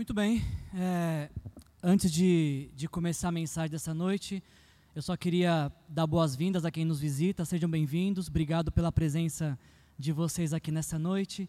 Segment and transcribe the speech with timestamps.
[0.00, 0.42] Muito bem.
[0.74, 1.28] É,
[1.82, 4.42] antes de, de começar a mensagem dessa noite,
[4.96, 7.44] eu só queria dar boas-vindas a quem nos visita.
[7.44, 8.26] Sejam bem-vindos.
[8.26, 9.58] Obrigado pela presença
[9.98, 11.46] de vocês aqui nessa noite.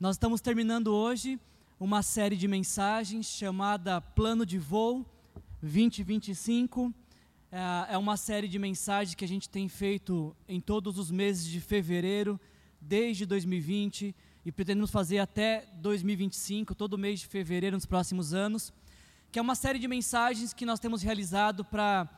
[0.00, 1.38] Nós estamos terminando hoje
[1.78, 5.04] uma série de mensagens chamada Plano de Voo
[5.60, 6.94] 2025.
[7.52, 11.44] É, é uma série de mensagens que a gente tem feito em todos os meses
[11.44, 12.40] de fevereiro,
[12.80, 14.14] desde 2020
[14.44, 18.72] e pretendemos fazer até 2025, todo mês de fevereiro nos próximos anos,
[19.30, 22.08] que é uma série de mensagens que nós temos realizado para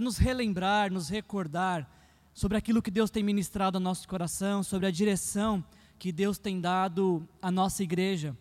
[0.00, 1.90] nos relembrar, nos recordar
[2.32, 5.64] sobre aquilo que Deus tem ministrado ao nosso coração, sobre a direção
[5.98, 8.36] que Deus tem dado à nossa igreja.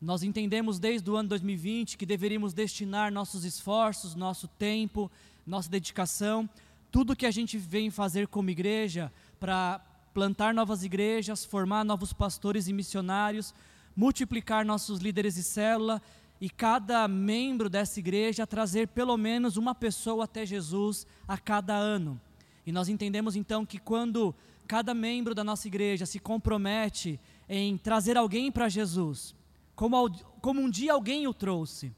[0.00, 5.10] Nós entendemos desde o ano 2020 que deveríamos destinar nossos esforços, nosso tempo,
[5.46, 6.50] nossa dedicação,
[6.90, 9.80] tudo que a gente vem fazer como igreja para
[10.12, 13.54] plantar novas igrejas, formar novos pastores e missionários,
[13.96, 16.00] multiplicar nossos líderes de célula
[16.40, 22.20] e cada membro dessa igreja trazer pelo menos uma pessoa até Jesus a cada ano.
[22.66, 24.34] E nós entendemos então que quando
[24.66, 29.34] cada membro da nossa igreja se compromete em trazer alguém para Jesus,
[29.74, 30.10] como,
[30.40, 31.92] como um dia alguém o trouxe,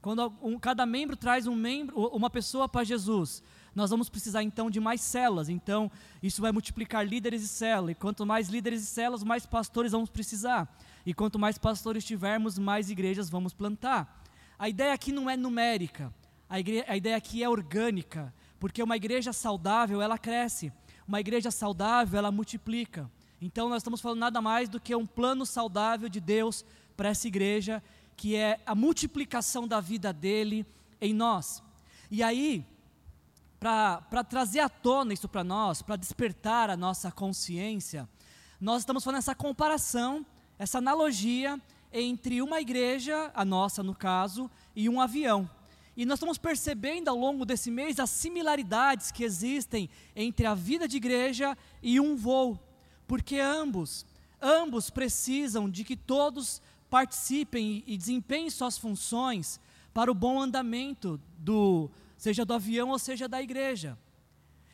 [0.00, 3.42] quando um, cada membro traz um membro, uma pessoa para Jesus,
[3.74, 5.48] nós vamos precisar então de mais células.
[5.48, 5.90] Então,
[6.22, 7.92] isso vai multiplicar líderes de célula.
[7.92, 10.68] E quanto mais líderes de células, mais pastores vamos precisar.
[11.06, 14.22] E quanto mais pastores tivermos, mais igrejas vamos plantar.
[14.58, 16.12] A ideia aqui não é numérica.
[16.48, 16.84] A, igre...
[16.88, 18.32] a ideia aqui é orgânica.
[18.58, 20.72] Porque uma igreja saudável, ela cresce.
[21.06, 23.10] Uma igreja saudável, ela multiplica.
[23.40, 26.64] Então, nós estamos falando nada mais do que um plano saudável de Deus
[26.96, 27.82] para essa igreja,
[28.16, 30.66] que é a multiplicação da vida dele
[31.00, 31.62] em nós.
[32.10, 32.66] E aí,
[33.58, 38.08] para trazer à tona isso para nós, para despertar a nossa consciência,
[38.60, 40.24] nós estamos fazendo essa comparação,
[40.58, 41.60] essa analogia
[41.92, 45.48] entre uma igreja, a nossa no caso, e um avião.
[45.96, 50.86] E nós estamos percebendo ao longo desse mês as similaridades que existem entre a vida
[50.86, 52.58] de igreja e um voo,
[53.06, 54.06] porque ambos,
[54.40, 59.60] ambos precisam de que todos participem e desempenhem suas funções
[59.92, 63.96] para o bom andamento do, seja do avião ou seja da igreja.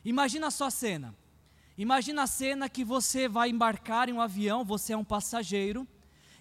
[0.05, 1.15] Imagina só a cena.
[1.77, 5.87] Imagina a cena que você vai embarcar em um avião, você é um passageiro,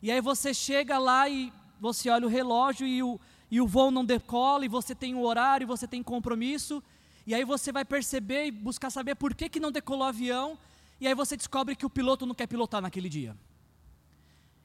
[0.02, 3.20] e aí você chega lá e você olha o relógio e o,
[3.52, 6.82] e o voo não decola, e você tem um horário, você tem compromisso,
[7.26, 10.58] e aí você vai perceber e buscar saber por que, que não decolou o avião,
[11.02, 13.36] e aí você descobre que o piloto não quer pilotar naquele dia.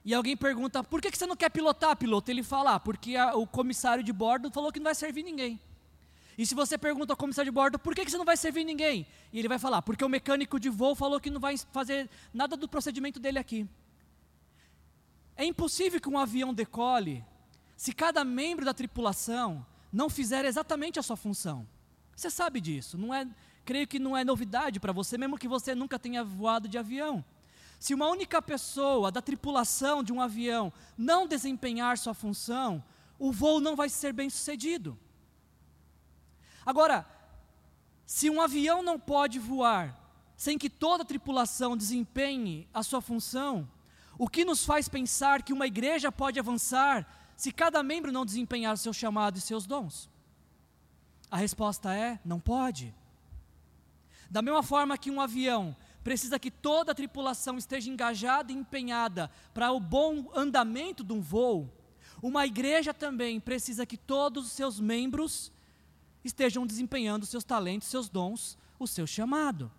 [0.05, 2.31] E alguém pergunta, por que, que você não quer pilotar, piloto?
[2.31, 5.59] Ele fala, ah, porque a, o comissário de bordo falou que não vai servir ninguém.
[6.39, 9.05] E se você pergunta ao comissário de bordo, por que, você não vai servir ninguém?
[9.33, 12.57] E ele vai falar, porque o mecânico de voo falou que não vai fazer nada
[12.57, 13.69] do procedimento dele aqui.
[15.37, 17.25] É impossível que um avião decole
[17.77, 21.67] se cada membro da tripulação não fizer exatamente a sua função.
[22.15, 23.27] Você sabe disso, não é,
[23.65, 27.25] creio que não é novidade para você, mesmo que você nunca tenha voado de avião.
[27.81, 32.83] Se uma única pessoa da tripulação de um avião não desempenhar sua função,
[33.19, 34.97] o voo não vai ser bem sucedido.
[36.69, 37.07] Agora,
[38.05, 39.99] se um avião não pode voar
[40.37, 43.67] sem que toda a tripulação desempenhe a sua função,
[44.19, 48.75] o que nos faz pensar que uma igreja pode avançar se cada membro não desempenhar
[48.75, 50.11] o seu chamado e seus dons?
[51.31, 52.95] A resposta é: não pode.
[54.29, 55.75] Da mesma forma que um avião
[56.05, 61.23] precisa que toda a tripulação esteja engajada e empenhada para o bom andamento de um
[61.23, 61.73] voo,
[62.23, 65.51] uma igreja também precisa que todos os seus membros
[66.29, 69.71] estejam desempenhando seus talentos, seus dons, o seu chamado.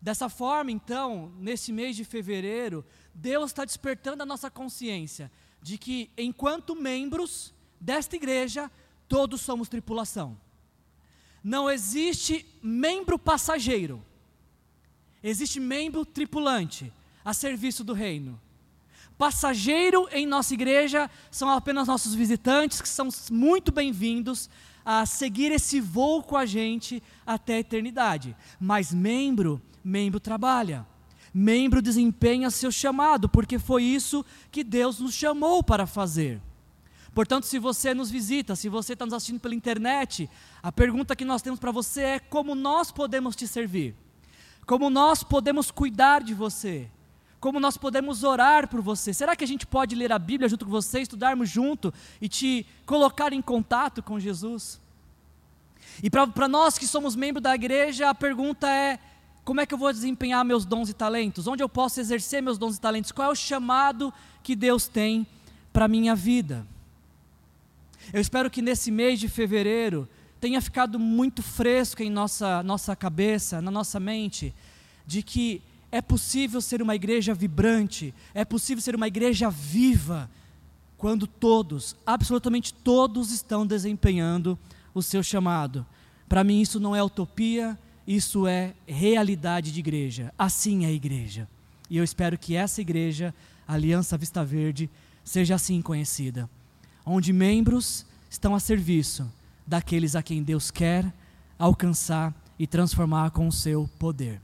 [0.00, 5.30] Dessa forma, então, nesse mês de fevereiro, Deus está despertando a nossa consciência
[5.62, 8.70] de que, enquanto membros desta igreja,
[9.08, 10.38] todos somos tripulação.
[11.42, 14.02] Não existe membro passageiro,
[15.22, 16.92] existe membro tripulante
[17.24, 18.40] a serviço do reino.
[19.18, 24.48] Passageiro em nossa igreja são apenas nossos visitantes, que são muito bem-vindos,
[24.84, 28.36] a seguir esse voo com a gente até a eternidade.
[28.58, 30.86] Mas membro, membro trabalha.
[31.32, 36.40] Membro desempenha seu chamado, porque foi isso que Deus nos chamou para fazer.
[37.14, 40.28] Portanto, se você nos visita, se você está nos assistindo pela internet,
[40.62, 43.94] a pergunta que nós temos para você é: como nós podemos te servir?
[44.66, 46.88] Como nós podemos cuidar de você?
[47.40, 49.14] Como nós podemos orar por você.
[49.14, 52.66] Será que a gente pode ler a Bíblia junto com você, estudarmos junto e te
[52.84, 54.78] colocar em contato com Jesus?
[56.02, 58.98] E para nós que somos membros da igreja, a pergunta é:
[59.42, 61.46] como é que eu vou desempenhar meus dons e talentos?
[61.46, 63.10] Onde eu posso exercer meus dons e talentos?
[63.10, 65.26] Qual é o chamado que Deus tem
[65.72, 66.66] para a minha vida?
[68.12, 70.06] Eu espero que nesse mês de fevereiro
[70.40, 74.54] tenha ficado muito fresco em nossa, nossa cabeça, na nossa mente,
[75.06, 80.30] de que é possível ser uma igreja vibrante, é possível ser uma igreja viva,
[80.96, 84.58] quando todos, absolutamente todos, estão desempenhando
[84.94, 85.86] o seu chamado.
[86.28, 90.32] Para mim, isso não é utopia, isso é realidade de igreja.
[90.38, 91.48] Assim é a igreja.
[91.88, 93.34] E eu espero que essa igreja,
[93.66, 94.90] Aliança Vista Verde,
[95.24, 96.48] seja assim conhecida,
[97.04, 99.30] onde membros estão a serviço
[99.66, 101.12] daqueles a quem Deus quer
[101.58, 104.40] alcançar e transformar com o seu poder.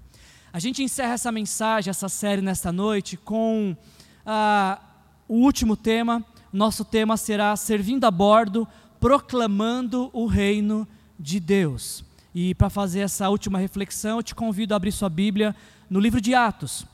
[0.56, 3.76] A gente encerra essa mensagem, essa série nesta noite, com
[4.24, 4.80] ah,
[5.28, 6.24] o último tema.
[6.50, 8.66] Nosso tema será Servindo a Bordo,
[8.98, 10.88] proclamando o reino
[11.20, 12.02] de Deus.
[12.34, 15.54] E para fazer essa última reflexão, eu te convido a abrir sua Bíblia
[15.90, 16.86] no livro de Atos.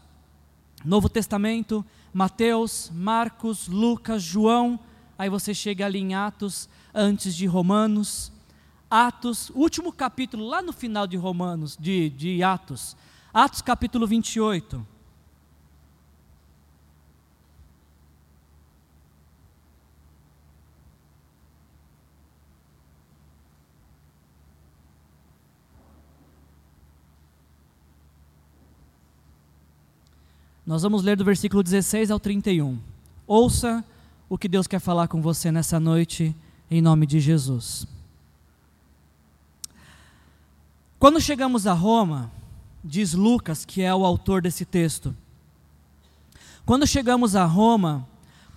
[0.84, 4.76] Novo Testamento, Mateus, Marcos, Lucas, João,
[5.16, 8.32] aí você chega ali em Atos, antes de Romanos.
[8.90, 12.96] Atos, último capítulo, lá no final de Romanos, de, de Atos.
[13.34, 14.86] Atos capítulo 28.
[30.66, 32.78] Nós vamos ler do versículo 16 ao 31.
[33.26, 33.82] Ouça
[34.28, 36.36] o que Deus quer falar com você nessa noite,
[36.70, 37.86] em nome de Jesus.
[40.98, 42.30] Quando chegamos a Roma,
[42.82, 45.14] diz Lucas, que é o autor desse texto,
[46.64, 48.06] quando chegamos a Roma,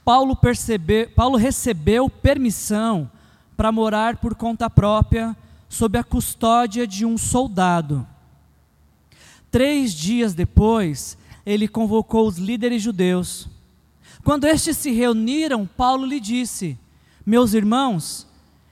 [0.04, 3.10] Paulo, percebe, Paulo recebeu permissão
[3.58, 5.36] para morar por conta própria,
[5.68, 8.06] sob a custódia de um soldado.
[9.50, 13.48] Três dias depois, ele convocou os líderes judeus.
[14.24, 16.78] Quando estes se reuniram, Paulo lhe disse:
[17.26, 18.28] Meus irmãos,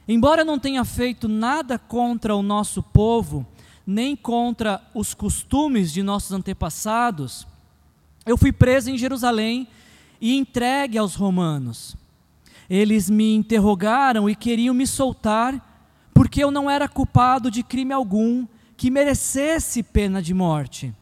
[0.07, 3.45] embora não tenha feito nada contra o nosso povo,
[3.85, 7.45] nem contra os costumes de nossos antepassados,
[8.25, 9.67] eu fui preso em Jerusalém
[10.21, 11.97] e entregue aos romanos.
[12.69, 18.47] Eles me interrogaram e queriam me soltar, porque eu não era culpado de crime algum
[18.77, 20.93] que merecesse pena de morte.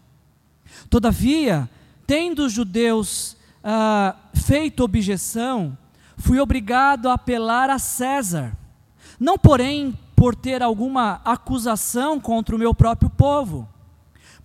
[0.89, 1.69] Todavia,
[2.07, 5.77] tendo os judeus ah, feito objeção,
[6.17, 8.57] fui obrigado a apelar a César.
[9.19, 13.67] Não, porém, por ter alguma acusação contra o meu próprio povo.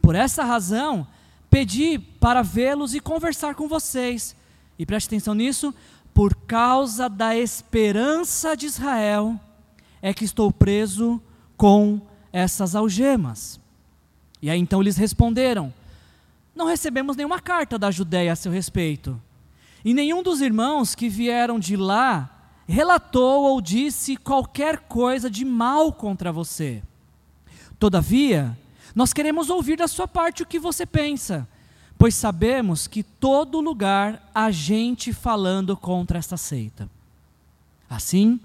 [0.01, 1.07] Por essa razão,
[1.51, 4.35] pedi para vê-los e conversar com vocês.
[4.79, 5.75] E preste atenção nisso,
[6.15, 9.39] por causa da esperança de Israel,
[10.01, 11.21] é que estou preso
[11.59, 12.01] com
[12.33, 13.61] essas algemas.
[14.41, 15.75] E aí então eles responderam:
[16.55, 19.21] não recebemos nenhuma carta da Judéia a seu respeito.
[19.85, 22.36] E nenhum dos irmãos que vieram de lá
[22.67, 26.83] relatou ou disse qualquer coisa de mal contra você.
[27.79, 28.59] Todavia,
[28.95, 31.47] nós queremos ouvir da sua parte o que você pensa,
[31.99, 36.89] pois sabemos que todo lugar há gente falando contra esta seita.
[37.89, 38.41] Assim,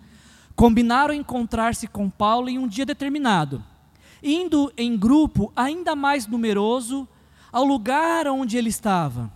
[0.56, 3.64] combinaram encontrar-se com Paulo em um dia determinado.
[4.22, 7.08] Indo em grupo ainda mais numeroso,
[7.52, 9.32] ao lugar onde ele estava.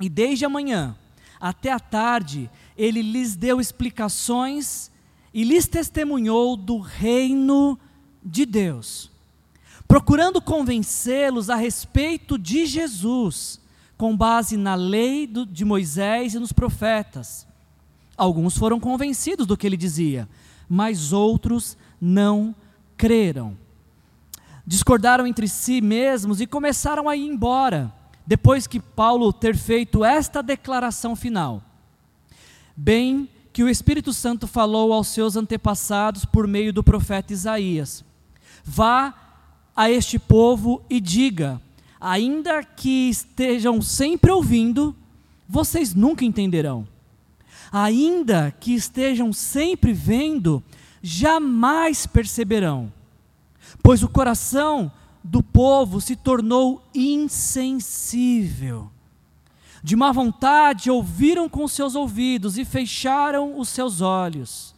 [0.00, 0.96] E desde a manhã
[1.40, 2.50] até a tarde,
[2.80, 4.90] ele lhes deu explicações
[5.32, 7.78] e lhes testemunhou do reino
[8.22, 9.10] de Deus,
[9.86, 13.60] procurando convencê-los a respeito de Jesus,
[13.96, 17.46] com base na lei de Moisés e nos profetas.
[18.16, 20.28] Alguns foram convencidos do que ele dizia,
[20.68, 22.54] mas outros não
[22.96, 23.56] creram
[24.70, 27.92] discordaram entre si mesmos e começaram a ir embora,
[28.24, 31.60] depois que Paulo ter feito esta declaração final.
[32.76, 38.04] Bem que o Espírito Santo falou aos seus antepassados por meio do profeta Isaías:
[38.64, 39.14] Vá
[39.74, 41.60] a este povo e diga:
[42.00, 44.94] ainda que estejam sempre ouvindo,
[45.48, 46.86] vocês nunca entenderão.
[47.72, 50.62] Ainda que estejam sempre vendo,
[51.02, 52.92] jamais perceberão
[53.82, 54.90] pois o coração
[55.22, 58.90] do povo se tornou insensível.
[59.82, 64.74] De má vontade ouviram com seus ouvidos e fecharam os seus olhos.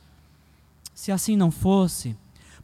[0.94, 2.16] Se assim não fosse,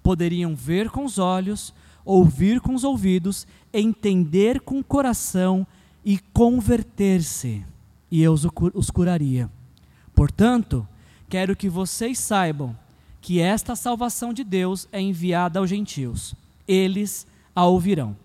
[0.02, 5.66] poderiam ver com os olhos, ouvir com os ouvidos, entender com o coração
[6.04, 7.64] e converter-se,
[8.10, 8.34] e eu
[8.74, 9.50] os curaria.
[10.14, 10.86] Portanto,
[11.28, 12.76] quero que vocês saibam
[13.20, 16.34] que esta salvação de Deus é enviada aos gentios.
[16.66, 18.16] Eles a ouvirão.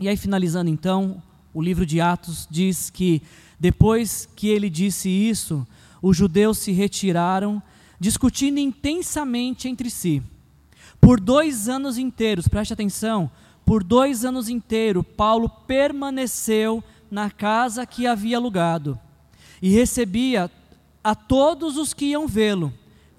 [0.00, 1.22] E aí, finalizando então,
[1.54, 3.22] o livro de Atos diz que
[3.58, 5.66] depois que ele disse isso,
[6.02, 7.62] os judeus se retiraram,
[7.98, 10.20] discutindo intensamente entre si.
[11.00, 13.30] Por dois anos inteiros, preste atenção,
[13.64, 18.98] por dois anos inteiros, Paulo permaneceu na casa que havia alugado
[19.62, 20.50] e recebia
[21.02, 22.72] a todos os que iam vê-lo,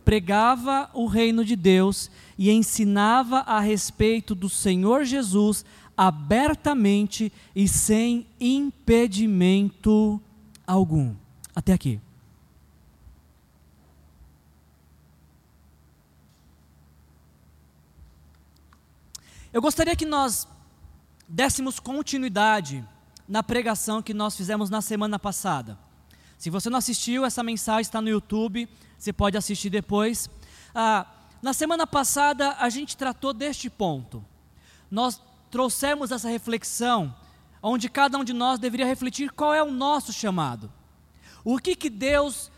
[0.04, 5.66] pregava o reino de Deus e ensinava a respeito do Senhor Jesus
[5.98, 10.22] abertamente e sem impedimento
[10.66, 11.16] algum.
[11.56, 12.00] Até aqui.
[19.54, 20.48] Eu gostaria que nós
[21.30, 22.86] dessemos continuidade
[23.28, 25.78] na pregação que nós fizemos na semana passada.
[26.38, 30.30] Se você não assistiu, essa mensagem está no YouTube, você pode assistir depois.
[30.74, 31.08] Ah,
[31.42, 34.24] na semana passada, a gente tratou deste ponto.
[34.92, 35.22] Nós
[35.56, 37.16] trouxemos essa reflexão,
[37.64, 40.70] onde cada um de nós deveria refletir qual é o nosso chamado.
[41.46, 42.52] O que, que Deus,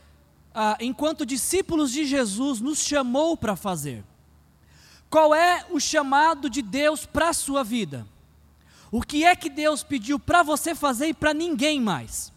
[0.51, 4.03] ah, enquanto discípulos de Jesus, nos chamou para fazer.
[5.11, 8.03] Qual é o chamado de Deus para a sua vida?
[8.91, 12.33] O que é que Deus pediu para você fazer e para ninguém mais?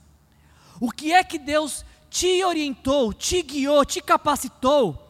[0.78, 5.06] O que é que Deus te orientou, te guiou, te capacitou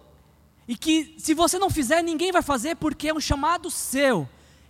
[0.68, 4.28] e que se você não fizer, ninguém vai fazer porque é um chamado seu,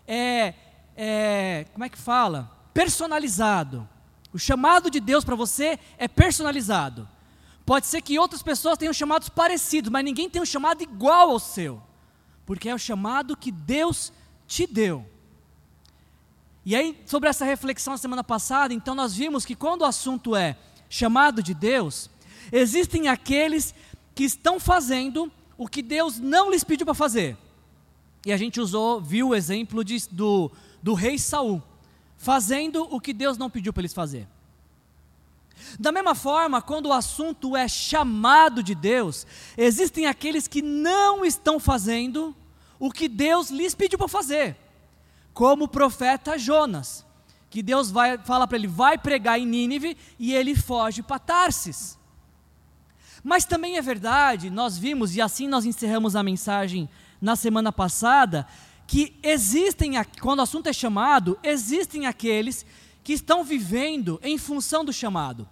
[0.09, 0.55] é,
[1.02, 2.50] é como é que fala?
[2.75, 3.88] Personalizado.
[4.33, 7.09] O chamado de Deus para você é personalizado.
[7.64, 11.38] Pode ser que outras pessoas tenham chamados parecidos, mas ninguém tem um chamado igual ao
[11.38, 11.83] seu
[12.50, 14.12] porque é o chamado que Deus
[14.45, 15.07] te deu.
[16.66, 20.35] E aí, sobre essa reflexão na semana passada, então nós vimos que quando o assunto
[20.35, 20.57] é
[20.88, 22.11] chamado de Deus,
[22.50, 23.73] existem aqueles
[24.16, 27.38] que estão fazendo o que Deus não lhes pediu para fazer.
[28.26, 30.50] E a gente usou, viu o exemplo de, do,
[30.83, 31.63] do rei Saul,
[32.17, 34.29] fazendo o que Deus não pediu para eles fazer.
[35.79, 41.61] Da mesma forma, quando o assunto é chamado de Deus, existem aqueles que não estão
[41.61, 42.35] fazendo
[42.79, 44.57] o que Deus lhes pediu para fazer,
[45.35, 47.05] como o profeta Jonas,
[47.51, 51.99] que Deus vai fala para ele, vai pregar em Nínive e ele foge para Tarsis.
[53.23, 56.89] Mas também é verdade, nós vimos, e assim nós encerramos a mensagem
[57.21, 58.47] na semana passada,
[58.90, 62.66] que existem, quando o assunto é chamado, existem aqueles
[63.04, 65.49] que estão vivendo em função do chamado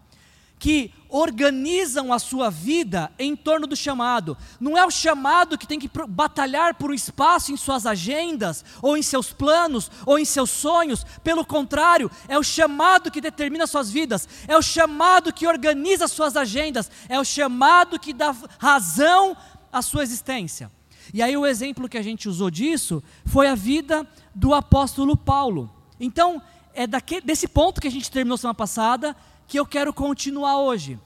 [0.58, 4.36] que organizam a sua vida em torno do chamado.
[4.58, 8.96] Não é o chamado que tem que batalhar por um espaço em suas agendas, ou
[8.96, 11.06] em seus planos, ou em seus sonhos.
[11.22, 16.36] Pelo contrário, é o chamado que determina suas vidas, é o chamado que organiza suas
[16.36, 19.36] agendas, é o chamado que dá razão
[19.72, 20.76] à sua existência.
[21.12, 25.70] E aí o exemplo que a gente usou disso foi a vida do apóstolo Paulo.
[25.98, 26.40] Então,
[26.74, 30.98] é daquele, desse ponto que a gente terminou semana passada, que eu quero continuar hoje.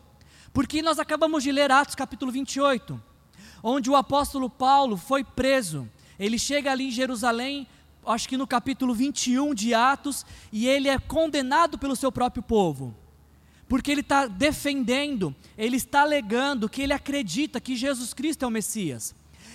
[0.53, 3.01] Porque nós acabamos de ler Atos capítulo 28,
[3.63, 5.89] onde o apóstolo Paulo foi preso.
[6.19, 7.67] Ele chega ali em Jerusalém,
[8.05, 12.95] acho que no capítulo 21 de Atos, e ele é condenado pelo seu próprio povo.
[13.67, 18.51] Porque ele está defendendo, ele está alegando que ele acredita que Jesus Cristo é o
[18.51, 19.15] Messias.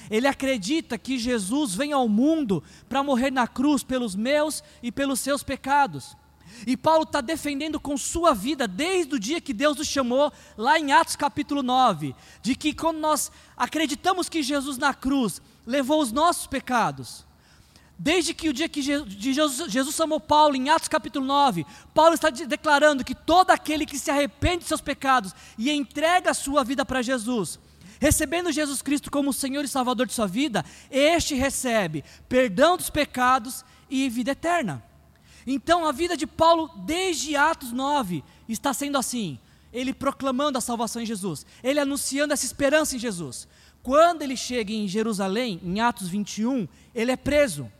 [0.09, 5.19] Ele acredita que Jesus vem ao mundo para morrer na cruz pelos meus e pelos
[5.19, 6.15] seus pecados.
[6.65, 10.79] E Paulo está defendendo com sua vida, desde o dia que Deus o chamou, lá
[10.79, 16.11] em Atos capítulo 9, de que quando nós acreditamos que Jesus na cruz levou os
[16.11, 17.25] nossos pecados,
[17.99, 22.29] desde que o dia que Jesus, Jesus chamou Paulo, em Atos capítulo 9, Paulo está
[22.29, 26.85] declarando que todo aquele que se arrepende de seus pecados e entrega a sua vida
[26.85, 27.59] para Jesus,
[27.99, 33.63] recebendo Jesus Cristo como Senhor e Salvador de sua vida, este recebe perdão dos pecados
[33.89, 34.83] e vida eterna.
[35.45, 39.39] Então a vida de Paulo, desde Atos 9, está sendo assim:
[39.71, 43.47] ele proclamando a salvação em Jesus, ele anunciando essa esperança em Jesus.
[43.81, 47.71] Quando ele chega em Jerusalém, em Atos 21, ele é preso.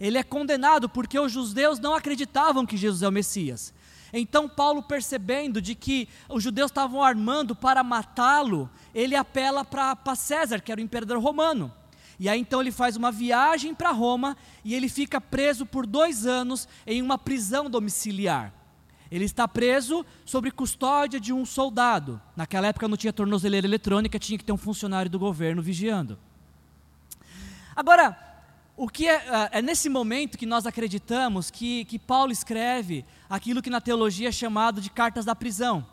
[0.00, 3.72] Ele é condenado porque os judeus não acreditavam que Jesus é o Messias.
[4.20, 10.60] Então Paulo, percebendo de que os judeus estavam armando para matá-lo, ele apela para César,
[10.60, 11.72] que era o imperador romano.
[12.18, 16.26] E aí então ele faz uma viagem para Roma e ele fica preso por dois
[16.26, 18.52] anos em uma prisão domiciliar.
[19.10, 22.20] Ele está preso sob custódia de um soldado.
[22.36, 26.18] Naquela época não tinha tornozeleira eletrônica, tinha que ter um funcionário do governo vigiando.
[27.76, 28.16] Agora,
[28.76, 33.62] o que é, ah, é nesse momento que nós acreditamos que, que Paulo escreve aquilo
[33.62, 35.86] que na teologia é chamado de cartas da prisão.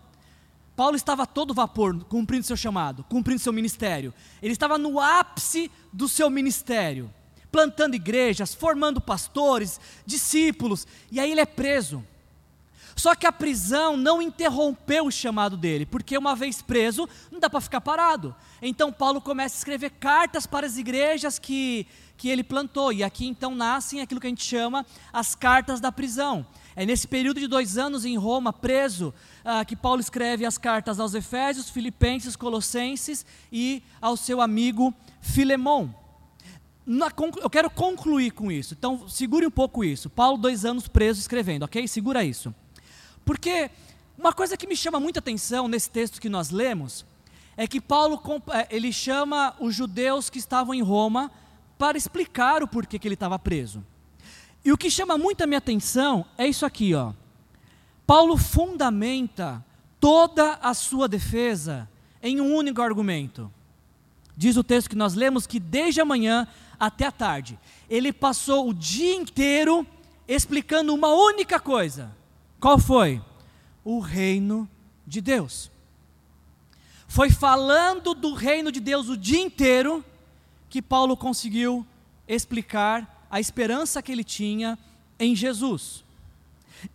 [0.75, 4.13] Paulo estava todo vapor cumprindo seu chamado, cumprindo seu ministério.
[4.41, 7.13] Ele estava no ápice do seu ministério,
[7.51, 12.03] plantando igrejas, formando pastores, discípulos, e aí ele é preso.
[13.01, 17.49] Só que a prisão não interrompeu o chamado dele, porque uma vez preso, não dá
[17.49, 18.35] para ficar parado.
[18.61, 23.25] Então Paulo começa a escrever cartas para as igrejas que, que ele plantou, e aqui
[23.25, 26.45] então nascem aquilo que a gente chama as cartas da prisão.
[26.75, 29.11] É nesse período de dois anos em Roma, preso,
[29.43, 35.91] ah, que Paulo escreve as cartas aos Efésios, Filipenses, Colossenses e ao seu amigo Filemão.
[37.41, 40.07] Eu quero concluir com isso, então segure um pouco isso.
[40.07, 41.87] Paulo, dois anos preso escrevendo, ok?
[41.87, 42.53] Segura isso.
[43.25, 43.69] Porque
[44.17, 47.05] uma coisa que me chama muita atenção nesse texto que nós lemos
[47.57, 48.21] é que Paulo
[48.53, 51.31] é, ele chama os judeus que estavam em Roma
[51.77, 53.83] para explicar o porquê que ele estava preso.
[54.63, 57.13] E o que chama muito a minha atenção é isso aqui, ó.
[58.05, 59.63] Paulo fundamenta
[59.99, 61.89] toda a sua defesa
[62.21, 63.51] em um único argumento.
[64.37, 66.47] Diz o texto que nós lemos que desde a manhã
[66.79, 67.59] até a tarde,
[67.89, 69.85] ele passou o dia inteiro
[70.27, 72.11] explicando uma única coisa.
[72.61, 73.19] Qual foi?
[73.83, 74.69] O reino
[75.05, 75.71] de Deus.
[77.07, 80.05] Foi falando do reino de Deus o dia inteiro
[80.69, 81.83] que Paulo conseguiu
[82.27, 84.77] explicar a esperança que ele tinha
[85.19, 86.03] em Jesus.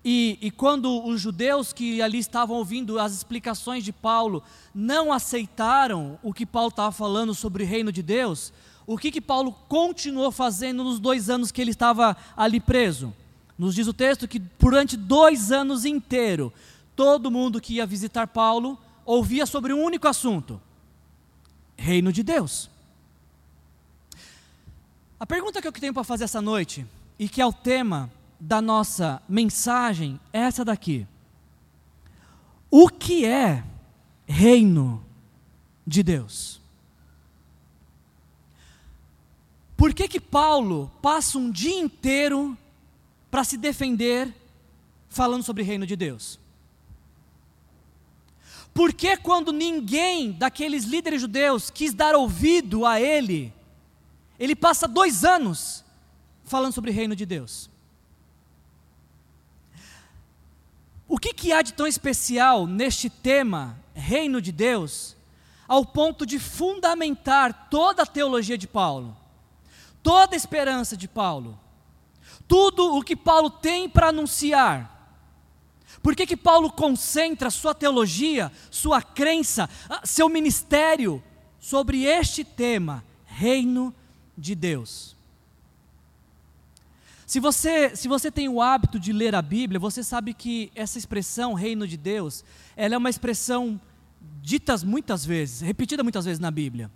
[0.05, 6.17] E, e, quando os judeus que ali estavam ouvindo as explicações de Paulo não aceitaram
[6.23, 8.53] o que Paulo estava falando sobre o reino de Deus,
[8.87, 13.13] o que, que Paulo continuou fazendo nos dois anos que ele estava ali preso?
[13.59, 16.53] Nos diz o texto que durante dois anos inteiro,
[16.95, 20.61] todo mundo que ia visitar Paulo ouvia sobre um único assunto:
[21.77, 22.69] reino de Deus.
[25.19, 26.87] A pergunta que eu tenho para fazer essa noite,
[27.19, 31.07] e que é o tema da nossa mensagem, é essa daqui.
[32.71, 33.65] O que é
[34.27, 35.03] reino
[35.87, 36.61] de Deus?
[39.77, 42.57] Por que que Paulo passa um dia inteiro
[43.37, 44.35] para se defender
[45.11, 46.41] falando sobre reino de Deus?
[48.73, 53.53] Por que quando ninguém daqueles líderes judeus quis dar ouvido a ele,
[54.39, 55.85] ele passa dois anos
[56.45, 57.69] falando sobre o reino de Deus.
[61.07, 65.15] O que, que há de tão especial neste tema, reino de Deus,
[65.69, 69.15] ao ponto de fundamentar toda a teologia de Paulo,
[70.03, 71.61] toda a esperança de Paulo,
[72.49, 74.95] tudo o que Paulo tem para anunciar?
[76.03, 79.69] Por que, que Paulo concentra sua teologia, sua crença,
[80.05, 81.23] seu ministério
[81.59, 84.07] sobre este tema, reino de
[84.37, 85.17] de Deus.
[87.27, 90.99] Se você, se você tem o hábito de ler a Bíblia, você sabe que essa
[90.99, 92.45] expressão reino de Deus,
[92.77, 93.81] ela é uma expressão
[94.41, 96.91] dita muitas vezes, repetida muitas vezes na Bíblia.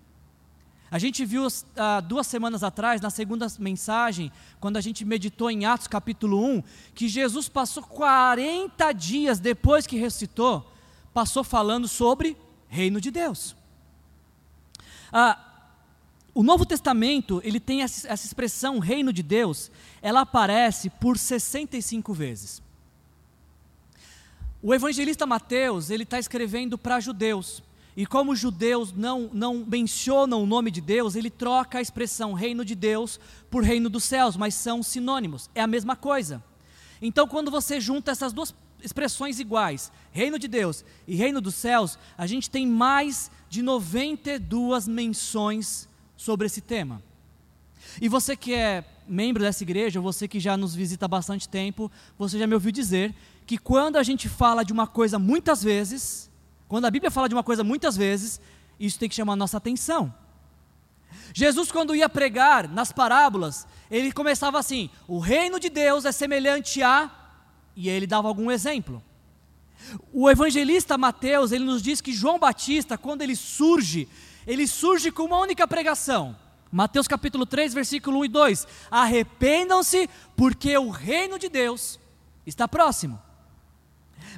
[0.91, 5.65] A gente viu ah, duas semanas atrás, na segunda mensagem, quando a gente meditou em
[5.65, 6.63] Atos capítulo 1,
[6.95, 10.69] que Jesus passou 40 dias depois que ressuscitou,
[11.15, 12.37] passou falando sobre
[12.69, 13.55] reino de Deus.
[15.13, 15.39] Ah,
[16.35, 19.71] o Novo Testamento, ele tem essa, essa expressão reino de Deus,
[20.03, 22.61] ela aparece por 65 vezes.
[24.61, 27.63] O evangelista Mateus, ele está escrevendo para judeus,
[28.01, 32.33] e como os judeus não, não mencionam o nome de Deus, ele troca a expressão
[32.33, 36.43] reino de Deus por reino dos céus, mas são sinônimos, é a mesma coisa.
[37.03, 41.99] Então, quando você junta essas duas expressões iguais, reino de Deus e reino dos céus,
[42.17, 45.87] a gente tem mais de 92 menções
[46.17, 47.03] sobre esse tema.
[48.01, 51.93] E você que é membro dessa igreja, você que já nos visita há bastante tempo,
[52.19, 53.15] você já me ouviu dizer
[53.47, 56.30] que quando a gente fala de uma coisa muitas vezes,
[56.71, 58.41] quando a Bíblia fala de uma coisa muitas vezes,
[58.79, 60.15] isso tem que chamar a nossa atenção.
[61.35, 66.81] Jesus, quando ia pregar nas parábolas, ele começava assim: o reino de Deus é semelhante
[66.81, 67.11] a.
[67.75, 69.03] E ele dava algum exemplo.
[70.13, 74.09] O evangelista Mateus, ele nos diz que João Batista, quando ele surge,
[74.47, 76.37] ele surge com uma única pregação.
[76.71, 81.99] Mateus capítulo 3, versículo 1 e 2: Arrependam-se, porque o reino de Deus
[82.47, 83.21] está próximo.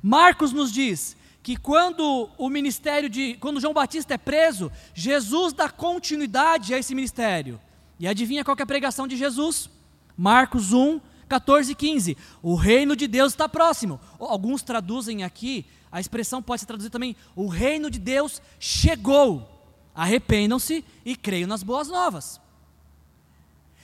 [0.03, 5.69] Marcos nos diz que quando o ministério de, quando João Batista é preso, Jesus dá
[5.69, 7.61] continuidade a esse ministério.
[7.99, 9.69] E adivinha qual é a pregação de Jesus?
[10.17, 12.17] Marcos 1, 14 e 15.
[12.43, 14.01] O reino de Deus está próximo.
[14.21, 19.49] Alguns traduzem aqui, a expressão pode ser traduzida também: o reino de Deus chegou.
[19.95, 22.41] Arrependam-se e creiam nas boas novas.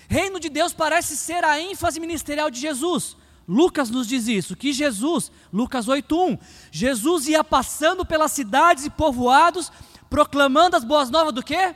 [0.08, 3.14] Reino de Deus parece ser a ênfase ministerial de Jesus.
[3.48, 6.38] Lucas nos diz isso, que Jesus, Lucas 8:1,
[6.70, 9.72] Jesus ia passando pelas cidades e povoados,
[10.10, 11.74] proclamando as boas novas do quê?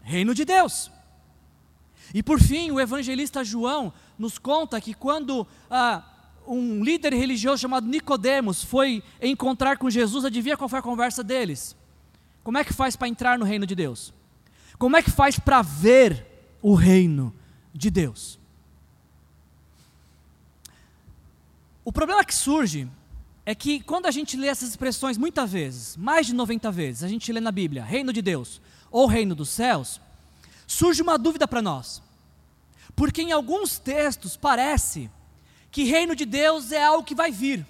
[0.00, 0.88] Reino de Deus.
[2.14, 6.04] E por fim, o evangelista João nos conta que quando ah,
[6.46, 11.76] um líder religioso chamado Nicodemos foi encontrar com Jesus, adivinha qual foi a conversa deles?
[12.44, 14.14] Como é que faz para entrar no reino de Deus?
[14.78, 17.34] Como é que faz para ver o reino
[17.74, 18.38] de Deus?
[21.88, 22.86] O problema que surge
[23.46, 27.08] é que quando a gente lê essas expressões muitas vezes, mais de 90 vezes, a
[27.08, 29.98] gente lê na Bíblia, reino de Deus ou reino dos céus,
[30.66, 32.02] surge uma dúvida para nós.
[32.94, 35.10] Porque em alguns textos parece
[35.70, 37.66] que reino de Deus é algo que vai vir.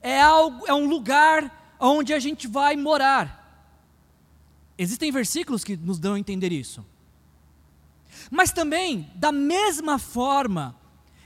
[0.00, 3.70] É algo, é um lugar onde a gente vai morar.
[4.78, 6.82] Existem versículos que nos dão a entender isso.
[8.30, 10.74] Mas também, da mesma forma,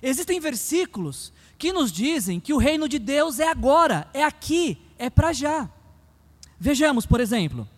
[0.02, 1.32] existem versículos
[1.62, 5.70] que nos dizem que o reino de Deus é agora, é aqui, é para já.
[6.58, 7.68] Vejamos, por exemplo,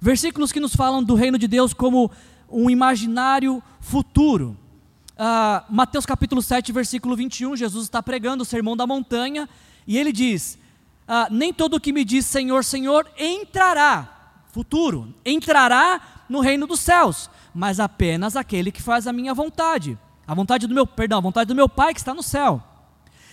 [0.00, 2.10] versículos que nos falam do reino de Deus como
[2.50, 4.56] um imaginário futuro.
[5.18, 9.46] Uh, Mateus capítulo 7, versículo 21, Jesus está pregando o sermão da montanha
[9.86, 10.58] e ele diz:
[11.06, 16.80] uh, Nem todo o que me diz Senhor, Senhor entrará, futuro, entrará no reino dos
[16.80, 21.20] céus, mas apenas aquele que faz a minha vontade, a vontade do meu, perdão, a
[21.20, 22.65] vontade do meu Pai que está no céu.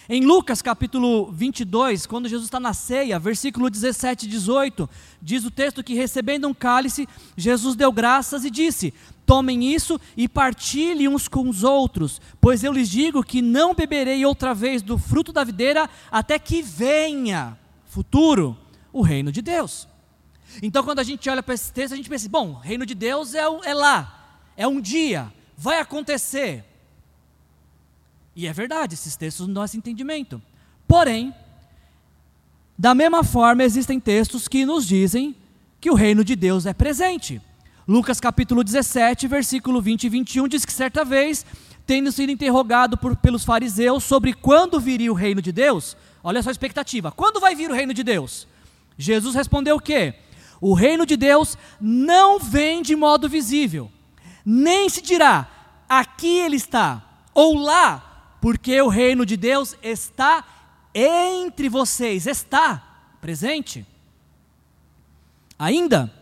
[0.10, 4.89] Em Lucas capítulo 22, quando Jesus está na ceia, versículo 17 e 18,
[5.22, 8.94] diz o texto que recebendo um cálice, Jesus deu graças e disse:
[9.26, 14.26] Tomem isso e partilhem uns com os outros, pois eu lhes digo que não beberei
[14.26, 18.58] outra vez do fruto da videira até que venha, futuro,
[18.92, 19.88] o reino de Deus.
[20.62, 23.34] Então, quando a gente olha para esse texto, a gente pensa: bom, reino de Deus
[23.34, 26.73] é, é lá, é um dia, vai acontecer.
[28.36, 30.41] E é verdade, esses textos não dão esse entendimento.
[30.88, 31.34] Porém,
[32.78, 35.36] da mesma forma, existem textos que nos dizem
[35.80, 37.41] que o reino de Deus é presente.
[37.88, 41.46] Lucas capítulo 17, versículo 20 e 21 diz que certa vez,
[41.86, 46.50] tendo sido interrogado por, pelos fariseus sobre quando viria o reino de Deus, olha só
[46.50, 48.48] a expectativa: quando vai vir o reino de Deus?
[48.98, 50.15] Jesus respondeu o quê?
[50.62, 53.91] O reino de Deus não vem de modo visível,
[54.46, 55.48] nem se dirá,
[55.89, 58.12] aqui ele está, ou lá,
[58.43, 60.43] porque o reino de Deus está
[60.93, 63.86] entre vocês, está presente.
[65.58, 66.13] Ainda,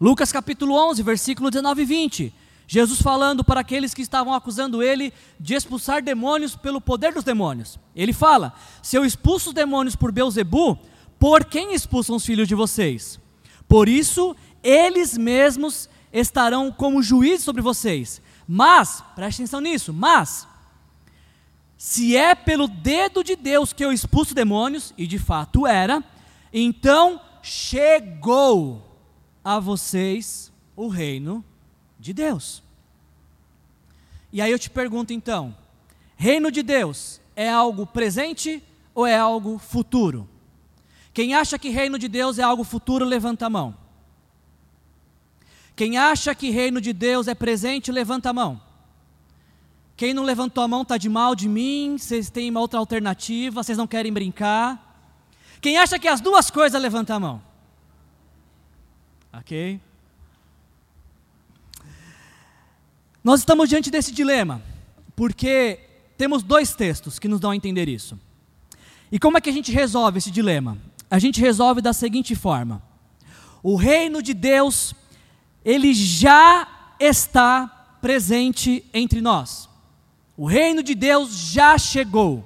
[0.00, 2.34] Lucas capítulo 11, versículo 19 e 20.
[2.68, 7.76] Jesus falando para aqueles que estavam acusando ele de expulsar demônios pelo poder dos demônios.
[7.96, 10.78] Ele fala: Se eu expulso os demônios por Beuzebu,
[11.18, 13.18] por quem expulsam os filhos de vocês?
[13.66, 18.22] Por isso, eles mesmos estarão como juízes sobre vocês.
[18.46, 20.46] Mas, preste atenção nisso, mas
[21.76, 26.02] se é pelo dedo de Deus que eu expulso demônios, e de fato era,
[26.52, 28.98] então chegou
[29.44, 31.44] a vocês o reino
[31.98, 32.62] de Deus.
[34.32, 35.56] E aí eu te pergunto então:
[36.16, 38.62] reino de Deus é algo presente
[38.94, 40.28] ou é algo futuro?
[41.12, 43.76] Quem acha que reino de Deus é algo futuro, levanta a mão.
[45.76, 48.60] Quem acha que reino de Deus é presente, levanta a mão.
[49.96, 53.62] Quem não levantou a mão está de mal de mim, vocês têm uma outra alternativa,
[53.62, 54.80] vocês não querem brincar.
[55.60, 57.40] Quem acha que as duas coisas, levanta a mão.
[59.32, 59.80] Ok?
[63.22, 64.60] Nós estamos diante desse dilema,
[65.16, 65.80] porque
[66.18, 68.18] temos dois textos que nos dão a entender isso.
[69.10, 70.76] E como é que a gente resolve esse dilema?
[71.10, 72.82] A gente resolve da seguinte forma:
[73.62, 74.94] o reino de Deus,
[75.64, 79.68] ele já está presente entre nós.
[80.36, 82.44] O reino de Deus já chegou,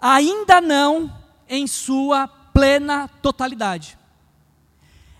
[0.00, 1.12] ainda não
[1.48, 3.98] em sua plena totalidade.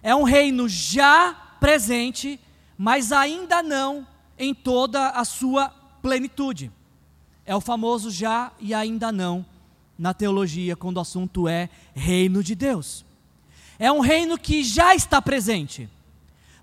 [0.02, 2.38] É um reino já presente,
[2.76, 4.06] mas ainda não
[4.38, 5.70] em toda a sua
[6.02, 6.70] plenitude.
[7.46, 9.44] É o famoso já e ainda não
[9.98, 13.04] na teologia, quando o assunto é reino de Deus.
[13.78, 15.88] É um reino que já está presente,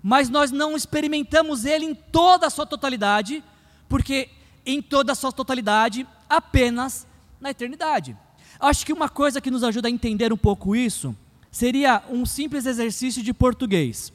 [0.02, 3.42] mas nós não experimentamos ele em toda a sua totalidade,
[3.88, 4.30] porque
[4.66, 7.06] em toda a sua totalidade apenas
[7.40, 8.16] na eternidade.
[8.58, 11.16] Acho que uma coisa que nos ajuda a entender um pouco isso
[11.50, 14.12] seria um simples exercício de português.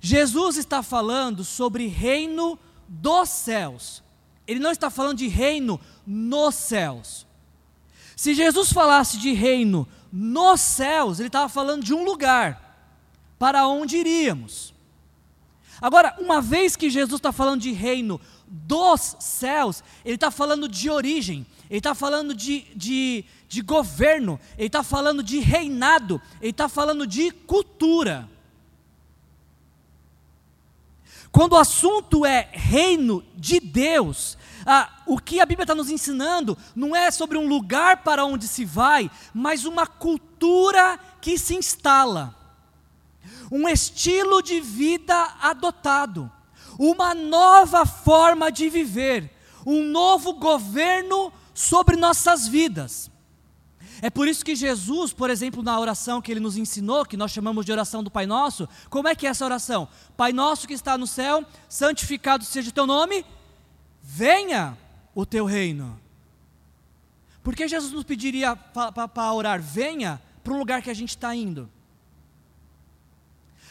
[0.00, 4.02] Jesus está falando sobre reino dos céus.
[4.46, 7.26] Ele não está falando de reino nos céus.
[8.16, 12.60] Se Jesus falasse de reino nos céus, ele estava falando de um lugar
[13.38, 14.74] para onde iríamos.
[15.80, 18.20] Agora, uma vez que Jesus está falando de reino
[18.54, 24.66] dos céus, ele está falando de origem, ele está falando de, de, de governo, ele
[24.66, 28.28] está falando de reinado, ele está falando de cultura.
[31.30, 36.56] Quando o assunto é reino de Deus, Ah, o que a Bíblia está nos ensinando
[36.76, 42.32] não é sobre um lugar para onde se vai, mas uma cultura que se instala,
[43.50, 46.30] um estilo de vida adotado,
[46.78, 49.30] uma nova forma de viver,
[49.66, 53.10] um novo governo sobre nossas vidas.
[54.00, 57.30] É por isso que Jesus, por exemplo, na oração que ele nos ensinou, que nós
[57.30, 59.88] chamamos de oração do Pai Nosso, como é que é essa oração?
[60.16, 63.24] Pai Nosso que está no céu, santificado seja o teu nome,
[64.02, 64.76] venha
[65.14, 66.00] o teu reino.
[67.44, 71.32] Por que Jesus nos pediria para orar, venha para o lugar que a gente está
[71.34, 71.70] indo?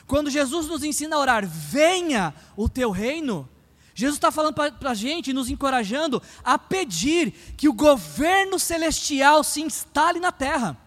[0.07, 3.47] Quando Jesus nos ensina a orar, venha o teu reino,
[3.93, 9.61] Jesus está falando para a gente, nos encorajando a pedir que o governo celestial se
[9.61, 10.77] instale na terra,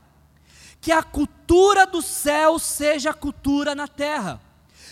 [0.80, 4.40] que a cultura do céu seja a cultura na terra,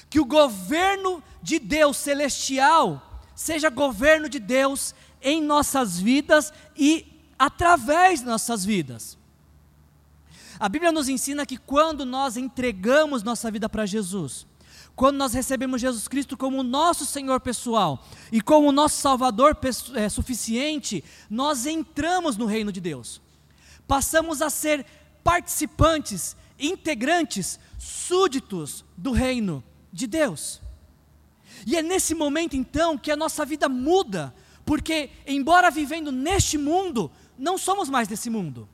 [0.09, 7.07] que o governo de Deus celestial seja governo de Deus em nossas vidas e
[7.39, 9.19] através de nossas vidas.
[10.63, 14.47] A Bíblia nos ensina que quando nós entregamos nossa vida para Jesus,
[14.95, 19.59] quando nós recebemos Jesus Cristo como nosso Senhor pessoal e como nosso Salvador
[19.97, 23.21] é, suficiente, nós entramos no reino de Deus.
[23.89, 24.87] Passamos a ser
[25.25, 30.61] participantes, integrantes, súditos do reino de Deus.
[31.67, 34.33] E é nesse momento então que a nossa vida muda,
[34.65, 38.69] porque, embora vivendo neste mundo, não somos mais desse mundo.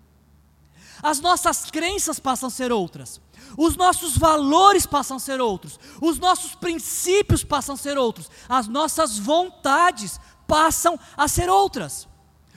[1.03, 3.21] As nossas crenças passam a ser outras
[3.57, 8.69] os nossos valores passam a ser outros, os nossos princípios passam a ser outros, as
[8.69, 12.09] nossas vontades passam a ser outras.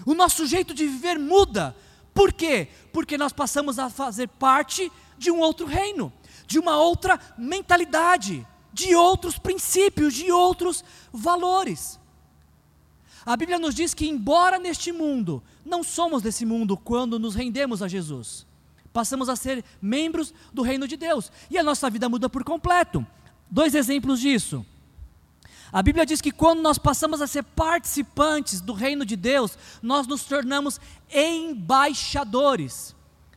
[0.06, 1.76] O nosso jeito de viver muda.
[2.14, 2.68] Por quê?
[2.92, 6.12] Porque nós passamos a fazer parte de um outro reino,
[6.48, 12.00] de uma outra mentalidade, de outros princípios, de outros valores.
[13.26, 17.82] A Bíblia nos diz que, embora neste mundo, não somos desse mundo quando nos rendemos
[17.82, 18.46] a Jesus.
[18.92, 21.32] Passamos a ser membros do reino de Deus.
[21.50, 23.06] E a nossa vida muda por completo.
[23.50, 24.66] Dois exemplos disso.
[25.72, 30.06] A Bíblia diz que quando nós passamos a ser participantes do reino de Deus, nós
[30.06, 32.94] nos tornamos embaixadores.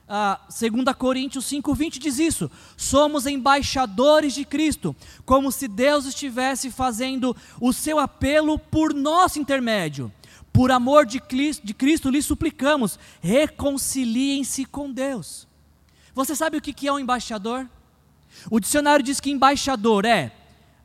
[0.08, 7.37] Ah, 2 Coríntios 5,20 diz isso: somos embaixadores de Cristo, como se Deus estivesse fazendo
[7.60, 10.12] o seu apelo por nosso intermédio.
[10.55, 15.49] Por amor de Cristo, de Cristo lhe suplicamos, reconciliem-se com Deus.
[16.14, 17.69] Você sabe o que é um embaixador?
[18.49, 20.31] O dicionário diz que embaixador é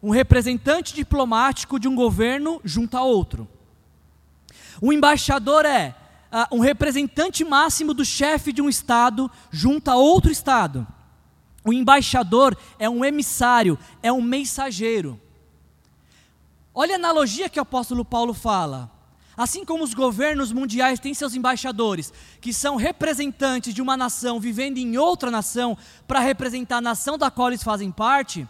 [0.01, 3.47] um representante diplomático de um governo junto a outro.
[4.81, 5.95] O embaixador é
[6.33, 10.87] uh, um representante máximo do chefe de um estado junto a outro estado.
[11.63, 15.21] O embaixador é um emissário, é um mensageiro.
[16.73, 18.97] Olha a analogia que o apóstolo Paulo fala.
[19.39, 24.79] Assim como os governos mundiais têm seus embaixadores, que são representantes de uma nação vivendo
[24.79, 28.45] em outra nação, para representar a nação da qual eles fazem parte,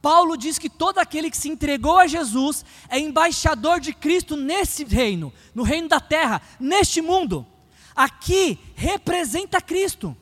[0.00, 4.84] Paulo diz que todo aquele que se entregou a Jesus é embaixador de Cristo nesse
[4.84, 7.44] reino, no reino da terra, neste mundo.
[7.92, 10.16] Aqui representa Cristo.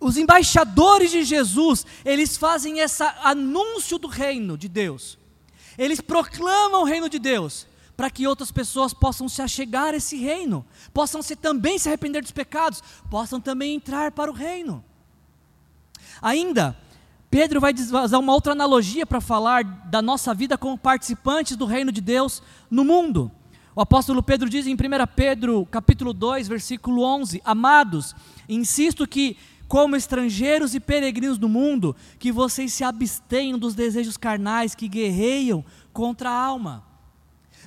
[0.00, 5.18] Os embaixadores de Jesus, eles fazem esse anúncio do reino de Deus.
[5.76, 10.16] Eles proclamam o reino de Deus para que outras pessoas possam se achegar a esse
[10.16, 14.84] reino, possam se, também se arrepender dos pecados, possam também entrar para o reino.
[16.20, 16.76] Ainda,
[17.30, 21.92] Pedro vai usar uma outra analogia para falar da nossa vida como participantes do reino
[21.92, 23.30] de Deus no mundo.
[23.76, 24.76] O apóstolo Pedro diz em 1
[25.16, 28.14] Pedro, capítulo 2, versículo 11: Amados,
[28.48, 34.74] insisto que como estrangeiros e peregrinos no mundo, que vocês se abstenham dos desejos carnais
[34.74, 36.93] que guerreiam contra a alma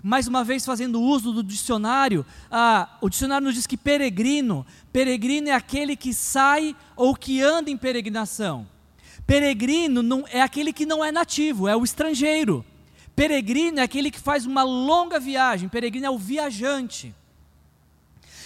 [0.03, 5.49] mais uma vez fazendo uso do dicionário, ah, o dicionário nos diz que peregrino, peregrino
[5.49, 8.67] é aquele que sai ou que anda em peregrinação.
[9.25, 12.63] Peregrino não, é aquele que não é nativo, é o estrangeiro.
[13.15, 17.13] Peregrino é aquele que faz uma longa viagem, peregrino é o viajante.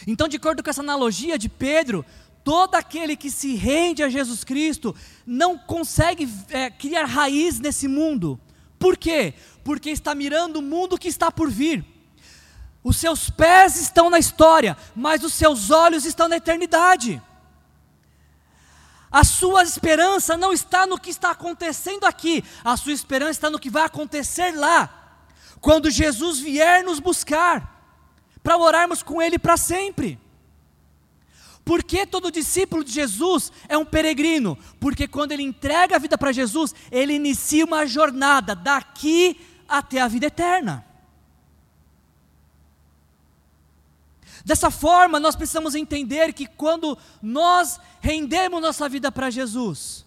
[0.08, 2.06] Então, de acordo com essa analogia de Pedro,
[2.44, 8.40] todo aquele que se rende a Jesus Cristo não consegue é, criar raiz nesse mundo.
[8.80, 9.36] Por quê?
[9.64, 11.86] Porque está mirando o mundo que está por vir.
[12.84, 17.22] Os seus pés estão na história, mas os seus olhos estão na eternidade.
[19.12, 23.60] A sua esperança não está no que está acontecendo aqui, a sua esperança está no
[23.60, 24.90] que vai acontecer lá,
[25.60, 27.80] quando Jesus vier nos buscar,
[28.42, 30.18] para orarmos com Ele para sempre.
[31.64, 34.58] Por que todo discípulo de Jesus é um peregrino?
[34.80, 39.40] Porque quando ele entrega a vida para Jesus, ele inicia uma jornada daqui
[39.72, 40.86] até a vida eterna.
[44.44, 50.06] Dessa forma, nós precisamos entender que quando nós rendemos nossa vida para Jesus,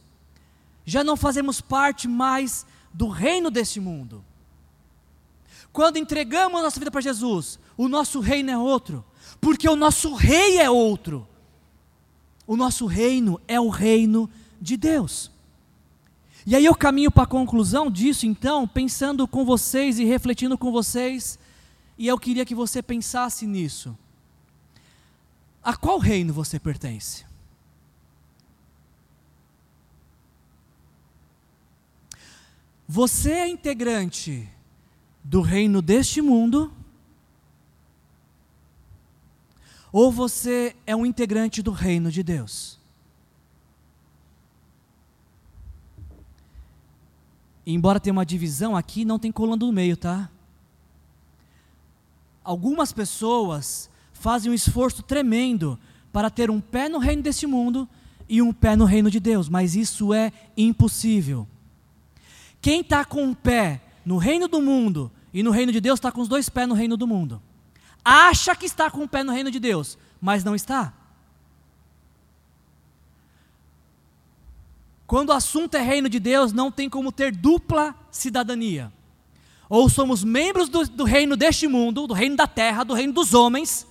[0.85, 4.25] já não fazemos parte mais do reino deste mundo.
[5.73, 9.05] Quando entregamos nossa vida para Jesus, o nosso reino é outro,
[9.41, 11.27] porque o nosso rei é outro.
[12.47, 14.29] O nosso reino é o reino
[14.61, 15.31] de Deus.
[16.47, 20.71] E aí eu caminho para a conclusão disso, então, pensando com vocês e refletindo com
[20.71, 21.39] vocês,
[21.97, 23.97] e eu queria que você pensasse nisso.
[25.63, 27.25] A qual reino você pertence?
[32.87, 34.47] Você é integrante
[35.23, 36.71] do reino deste mundo?
[39.91, 42.79] Ou você é um integrante do reino de Deus?
[47.67, 50.31] Embora tenha uma divisão aqui, não tem colando no meio, tá?
[52.43, 55.79] Algumas pessoas fazem um esforço tremendo
[56.13, 57.89] para ter um pé no reino deste mundo
[58.29, 61.47] e um pé no reino de Deus, mas isso é impossível.
[62.61, 66.13] Quem está com um pé no reino do mundo e no reino de Deus está
[66.13, 67.43] com os dois pés no reino do mundo.
[68.05, 70.93] Acha que está com um pé no reino de Deus, mas não está.
[75.15, 78.93] Quando o assunto é reino de Deus, não tem como ter dupla cidadania.
[79.69, 83.33] Ou somos membros do, do, reino deste mundo, do reino da terra, do reino dos
[83.33, 83.87] homens,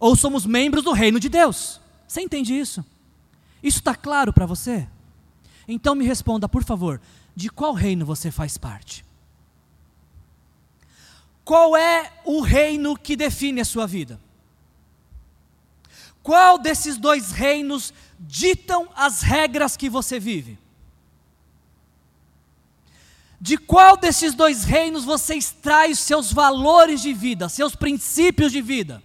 [0.00, 1.80] ou somos membros do reino de Deus.
[2.08, 2.84] Você entende isso?
[3.62, 4.88] Isso está claro para você?
[5.68, 7.00] Então me responda, por favor,
[7.36, 9.04] de qual reino você faz parte?
[11.44, 14.18] Qual é o reino que define a sua vida?
[16.20, 20.58] Qual desses dois reinos ditam as regras que você vive?
[23.40, 28.62] De qual desses dois reinos você extrai os seus valores de vida, seus princípios de
[28.62, 29.02] vida?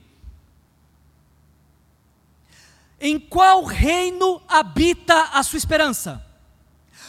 [2.99, 6.23] Em qual reino habita a sua esperança,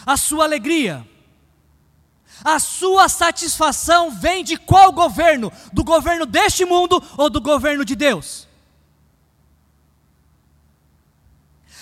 [0.06, 1.06] a sua alegria?
[2.42, 5.52] A sua satisfação vem de qual governo?
[5.72, 8.47] Do governo deste mundo ou do governo de Deus?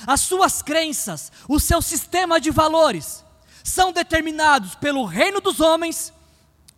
[0.07, 3.25] As suas crenças, o seu sistema de valores,
[3.65, 6.13] são determinados pelo reino dos homens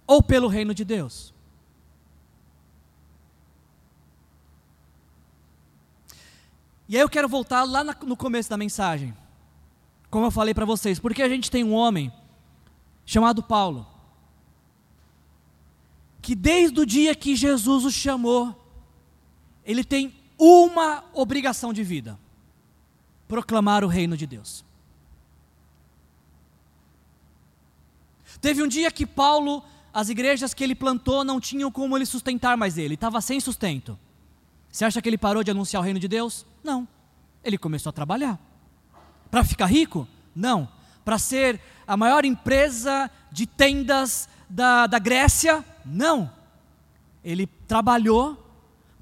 [0.07, 1.35] ou pelo reino de Deus.
[6.89, 9.15] E aí eu quero voltar lá no começo da mensagem,
[10.11, 12.11] como eu falei para vocês, porque a gente tem um homem
[13.05, 13.87] chamado Paulo,
[16.23, 18.59] que desde o dia que Jesus o chamou,
[19.63, 22.19] ele tem uma obrigação de vida
[23.29, 24.65] proclamar o reino de Deus.
[28.41, 29.63] Teve um dia que Paulo,
[29.93, 33.99] as igrejas que ele plantou não tinham como ele sustentar mais ele, estava sem sustento.
[34.71, 36.47] Você acha que ele parou de anunciar o reino de Deus?
[36.63, 36.87] Não.
[37.43, 38.39] Ele começou a trabalhar.
[39.31, 40.07] Para ficar rico?
[40.35, 40.69] Não.
[41.05, 45.65] Para ser a maior empresa de tendas da, da Grécia?
[45.85, 46.31] Não.
[47.25, 48.45] Ele trabalhou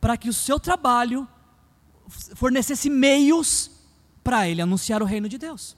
[0.01, 1.29] para que o seu trabalho
[2.09, 3.71] fornecesse meios
[4.27, 5.77] para ele anunciar o reino de Deus.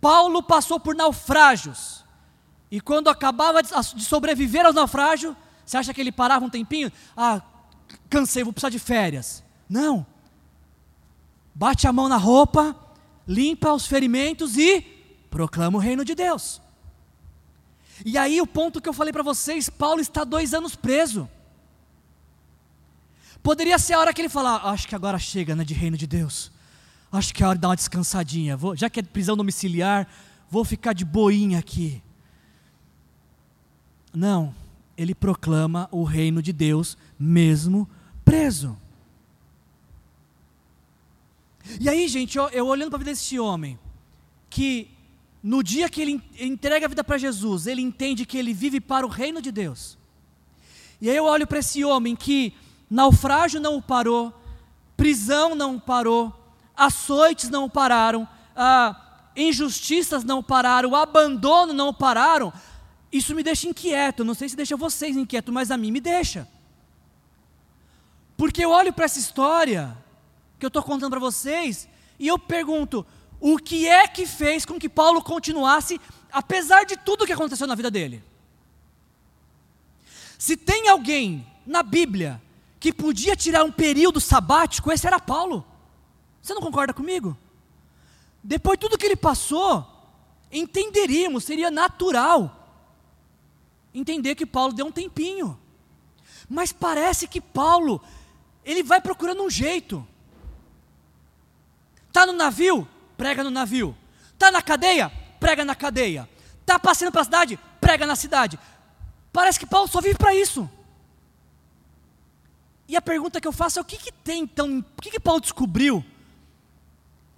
[0.00, 2.06] Paulo passou por naufrágios,
[2.70, 6.90] e quando acabava de sobreviver aos naufrágios, você acha que ele parava um tempinho?
[7.14, 7.42] Ah,
[8.08, 9.44] cansei, vou precisar de férias.
[9.68, 10.06] Não.
[11.54, 12.74] Bate a mão na roupa,
[13.28, 14.80] limpa os ferimentos e
[15.28, 16.62] proclama o reino de Deus.
[18.06, 21.28] E aí o ponto que eu falei para vocês, Paulo está dois anos preso.
[23.42, 26.06] Poderia ser a hora que ele falar, acho que agora chega né, de reino de
[26.06, 26.52] Deus.
[27.10, 28.56] Acho que é hora de dar uma descansadinha.
[28.56, 30.06] Vou, já que é prisão domiciliar,
[30.50, 32.02] vou ficar de boinha aqui.
[34.12, 34.54] Não,
[34.96, 37.88] ele proclama o reino de Deus mesmo
[38.24, 38.76] preso.
[41.80, 43.78] E aí, gente, eu, eu olhando para a vida desse homem,
[44.48, 44.90] que
[45.42, 49.06] no dia que ele entrega a vida para Jesus, ele entende que ele vive para
[49.06, 49.96] o reino de Deus.
[51.00, 52.52] E aí eu olho para esse homem que
[52.90, 54.34] naufrágio não parou,
[54.96, 56.34] prisão não parou,
[56.76, 58.96] açoites não pararam, ah,
[59.36, 62.52] injustiças não pararam, abandono não pararam.
[63.12, 64.24] Isso me deixa inquieto.
[64.24, 66.48] Não sei se deixa vocês inquietos, mas a mim me deixa.
[68.36, 69.96] Porque eu olho para essa história
[70.58, 71.88] que eu estou contando para vocês
[72.18, 73.06] e eu pergunto:
[73.40, 76.00] o que é que fez com que Paulo continuasse,
[76.32, 78.22] apesar de tudo que aconteceu na vida dele?
[80.38, 82.40] Se tem alguém na Bíblia
[82.80, 85.64] que podia tirar um período sabático, esse era Paulo.
[86.40, 87.36] Você não concorda comigo?
[88.42, 89.86] Depois de tudo que ele passou,
[90.50, 92.56] entenderíamos, seria natural
[93.92, 95.60] entender que Paulo deu um tempinho.
[96.48, 98.00] Mas parece que Paulo,
[98.64, 100.06] ele vai procurando um jeito.
[102.10, 103.94] Tá no navio, prega no navio.
[104.38, 106.28] Tá na cadeia, prega na cadeia.
[106.64, 108.58] Tá passeando pela cidade, prega na cidade.
[109.30, 110.68] Parece que Paulo só vive para isso.
[112.90, 114.80] E a pergunta que eu faço é: o que, que tem então?
[114.80, 116.04] O que, que Paulo descobriu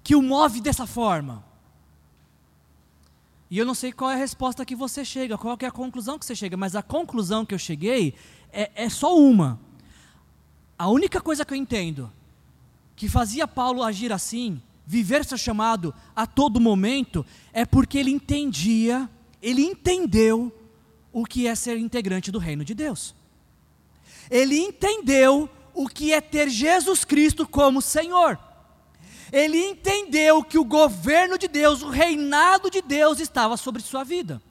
[0.03, 1.45] que o move dessa forma?
[3.51, 6.19] E eu não sei qual é a resposta que você chega, qual é a conclusão
[6.19, 8.15] que você chega, mas a conclusão que eu cheguei
[8.51, 9.61] é, é só uma.
[10.79, 12.11] A única coisa que eu entendo
[12.97, 19.07] que fazia Paulo agir assim, viver seu chamado a todo momento, é porque ele entendia,
[19.43, 20.51] ele entendeu
[21.13, 23.15] o que é ser integrante do reino de Deus.
[24.33, 28.37] Ele entendeu o que é ter Jesus Cristo como Senhor
[29.33, 34.43] ele entendeu que o governo de Deus, o reinado de Deus estava sobre sua vida.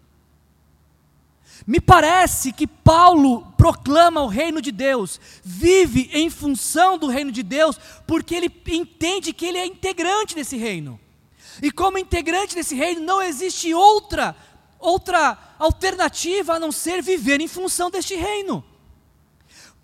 [1.68, 7.44] Me parece que Paulo proclama o reino de Deus, vive em função do reino de
[7.44, 11.00] Deus, porque ele entende que ele é integrante desse reino.
[11.62, 14.36] E como integrante desse reino, não existe outra
[14.80, 18.66] outra alternativa a não ser viver em função deste reino.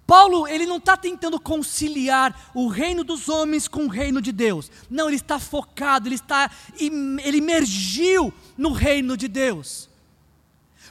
[0.08, 4.72] Paulo, ele não está tentando conciliar o reino dos homens com o reino de Deus.
[4.89, 6.49] Não, ele está focado, ele está,
[6.80, 9.89] ele emergiu no reino de Deus.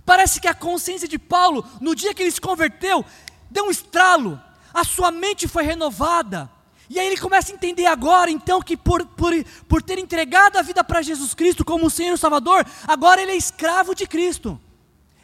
[0.04, 3.02] Parece que a consciência de Paulo, no dia que ele se converteu,
[3.50, 4.38] deu um estralo,
[4.72, 6.50] a sua mente foi renovada.
[6.90, 9.32] E aí ele começa a entender agora, então, que por, por,
[9.66, 13.32] por ter entregado a vida para Jesus Cristo como o Senhor e Salvador, agora ele
[13.32, 14.60] é escravo de Cristo.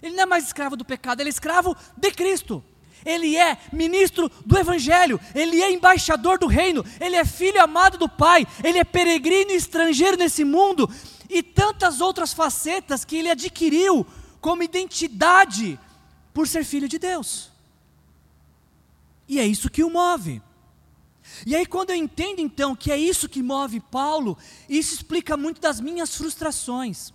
[0.00, 2.64] Ele não é mais escravo do pecado, ele é escravo de Cristo
[3.04, 8.08] ele é ministro do Evangelho, ele é embaixador do reino, ele é filho amado do
[8.08, 10.88] Pai, ele é peregrino e estrangeiro nesse mundo,
[11.28, 14.06] e tantas outras facetas que ele adquiriu
[14.40, 15.78] como identidade
[16.34, 17.50] por ser filho de Deus.
[19.28, 20.42] E é isso que o move.
[21.46, 24.36] E aí, quando eu entendo então que é isso que move Paulo,
[24.68, 27.12] isso explica muito das minhas frustrações.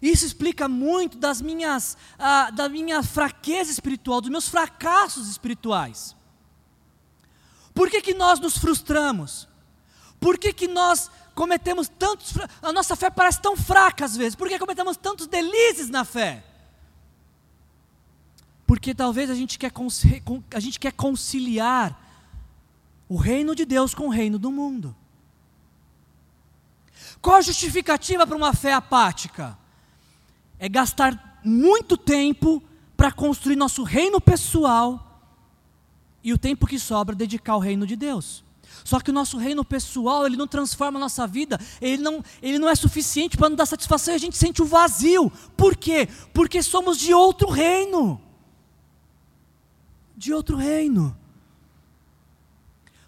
[0.00, 6.14] Isso explica muito das minhas, ah, da minha fraqueza espiritual, dos meus fracassos espirituais.
[7.74, 9.48] Por que, que nós nos frustramos?
[10.18, 12.32] Por que, que nós cometemos tantos.
[12.62, 14.34] A nossa fé parece tão fraca às vezes.
[14.34, 16.42] Por que cometemos tantos delícias na fé?
[18.66, 19.70] Porque talvez a gente quer,
[20.52, 22.02] a gente quer conciliar
[23.08, 24.96] o reino de Deus com o reino do mundo.
[27.20, 29.56] Qual a justificativa para uma fé apática?
[30.58, 32.62] É gastar muito tempo
[32.96, 35.02] para construir nosso reino pessoal
[36.22, 38.44] e o tempo que sobra dedicar ao reino de Deus.
[38.84, 42.58] Só que o nosso reino pessoal, ele não transforma a nossa vida, ele não, ele
[42.58, 45.30] não é suficiente para nos dar satisfação e a gente sente o vazio.
[45.56, 46.08] Por quê?
[46.32, 48.20] Porque somos de outro reino.
[50.16, 51.16] De outro reino.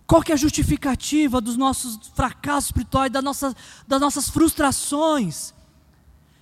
[0.07, 3.55] Qual que é a justificativa dos nossos fracassos espirituais, das nossas,
[3.87, 5.53] das nossas frustrações?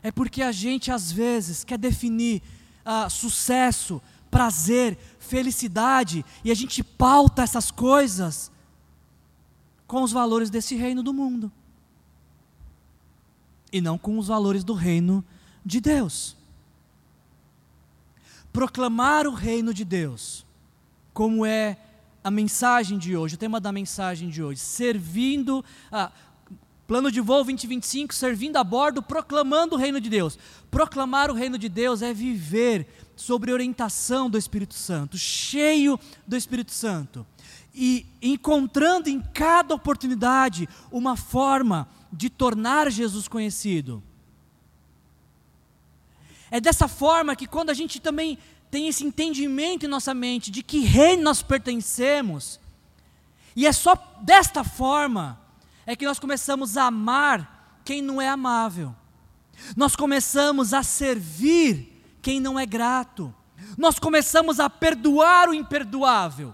[0.07, 2.41] É porque a gente às vezes quer definir
[2.85, 4.01] uh, sucesso,
[4.31, 8.53] prazer, felicidade, e a gente pauta essas coisas
[9.85, 11.51] com os valores desse reino do mundo,
[13.73, 15.25] e não com os valores do reino
[15.65, 16.37] de Deus.
[18.53, 20.47] Proclamar o reino de Deus,
[21.13, 21.77] como é
[22.23, 26.13] a mensagem de hoje, o tema da mensagem de hoje, servindo, uh,
[26.87, 30.39] Plano de voo 2025, servindo a bordo, proclamando o reino de Deus.
[30.70, 36.70] Proclamar o reino de Deus é viver sobre orientação do Espírito Santo, cheio do Espírito
[36.70, 37.26] Santo.
[37.74, 44.01] E encontrando em cada oportunidade uma forma de tornar Jesus conhecido.
[46.51, 48.39] É dessa forma que quando a gente também
[48.70, 52.61] tem esse entendimento em nossa mente de que reino nós pertencemos,
[53.57, 55.46] e é só desta forma
[55.87, 58.95] é que nós começamos a amar quem não é amável.
[59.76, 63.32] Nós começamos a servir quem não é grato.
[63.78, 66.53] Nós começamos a perdoar o imperdoável.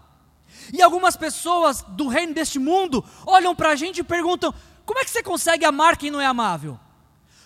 [0.73, 4.55] E algumas pessoas do reino deste mundo olham para a gente e perguntam:
[4.85, 6.79] como é que você consegue amar quem não é amável?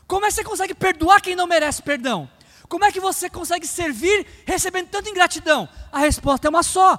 [0.06, 2.28] Como é que você consegue perdoar quem não merece perdão?
[2.68, 5.68] Como é que você consegue servir recebendo tanta ingratidão?
[5.92, 6.98] A resposta é uma só: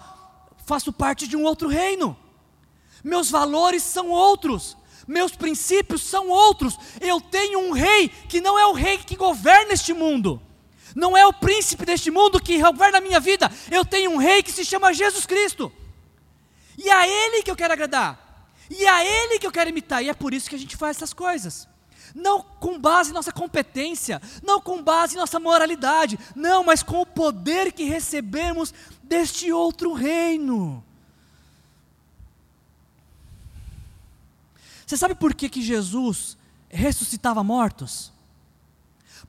[0.66, 2.18] faço parte de um outro reino
[3.08, 4.78] meus valores são outros,
[5.08, 6.78] meus princípios são outros.
[7.00, 10.42] Eu tenho um rei que não é o rei que governa este mundo,
[10.94, 13.50] não é o príncipe deste mundo que governa a minha vida.
[13.72, 15.72] Eu tenho um rei que se chama Jesus Cristo,
[16.78, 19.70] e é a Ele que eu quero agradar, e é a Ele que eu quero
[19.70, 21.68] imitar, e é por isso que a gente faz essas coisas
[22.16, 27.02] não com base em nossa competência, não com base em nossa moralidade, não, mas com
[27.02, 30.84] o poder que recebemos deste outro reino.
[34.88, 36.38] Você sabe por que, que Jesus
[36.70, 38.14] ressuscitava mortos?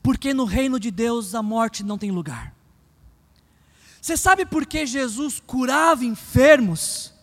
[0.01, 2.55] Porque no reino de Deus a morte não tem lugar.
[4.01, 7.13] Você sabe por que Jesus curava enfermos?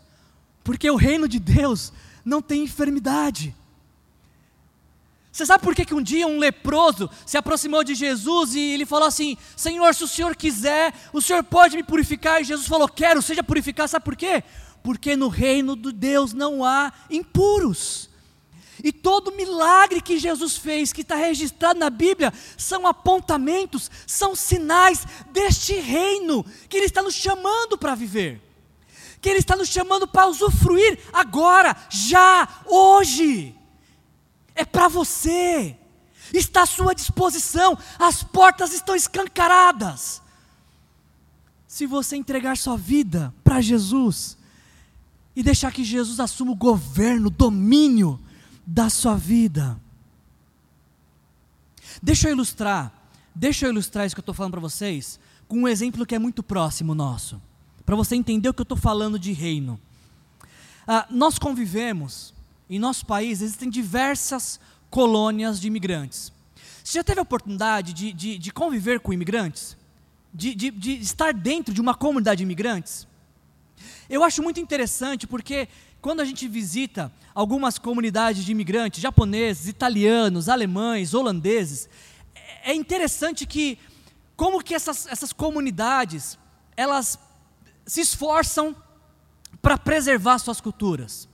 [0.62, 3.56] Porque o reino de Deus não tem enfermidade.
[5.32, 8.84] Você sabe por que, que um dia um leproso se aproximou de Jesus e ele
[8.84, 12.42] falou assim: Senhor, se o Senhor quiser, o Senhor pode me purificar?
[12.42, 13.88] E Jesus falou: Quero, seja purificado.
[13.88, 14.44] Sabe por quê?
[14.82, 18.10] Porque no reino de Deus não há impuros.
[18.82, 25.06] E todo milagre que Jesus fez, que está registrado na Bíblia, são apontamentos, são sinais
[25.32, 28.40] deste reino que Ele está nos chamando para viver,
[29.20, 33.54] que Ele está nos chamando para usufruir agora, já, hoje.
[34.54, 35.76] É para você,
[36.32, 40.22] está à sua disposição, as portas estão escancaradas.
[41.66, 44.36] Se você entregar sua vida para Jesus
[45.34, 48.20] e deixar que Jesus assuma o governo, o domínio
[48.66, 49.80] da sua vida.
[52.02, 52.92] Deixa eu ilustrar,
[53.34, 56.18] deixa eu ilustrar isso que eu estou falando para vocês com um exemplo que é
[56.18, 57.40] muito próximo nosso,
[57.84, 59.80] para você entender o que eu estou falando de reino.
[60.86, 62.34] Ah, nós convivemos
[62.68, 64.58] em nosso país existem diversas
[64.90, 66.32] colônias de imigrantes.
[66.82, 69.76] Você já teve a oportunidade de, de, de conviver com imigrantes?
[70.32, 73.06] De, de, de estar dentro de uma comunidade de imigrantes?
[74.08, 75.68] Eu acho muito interessante porque
[76.00, 81.88] quando a gente visita algumas comunidades de imigrantes, japoneses, italianos, alemães, holandeses,
[82.62, 83.78] é interessante que
[84.36, 86.38] como que essas, essas comunidades
[86.76, 87.18] elas
[87.86, 88.76] se esforçam
[89.62, 91.28] para preservar suas culturas.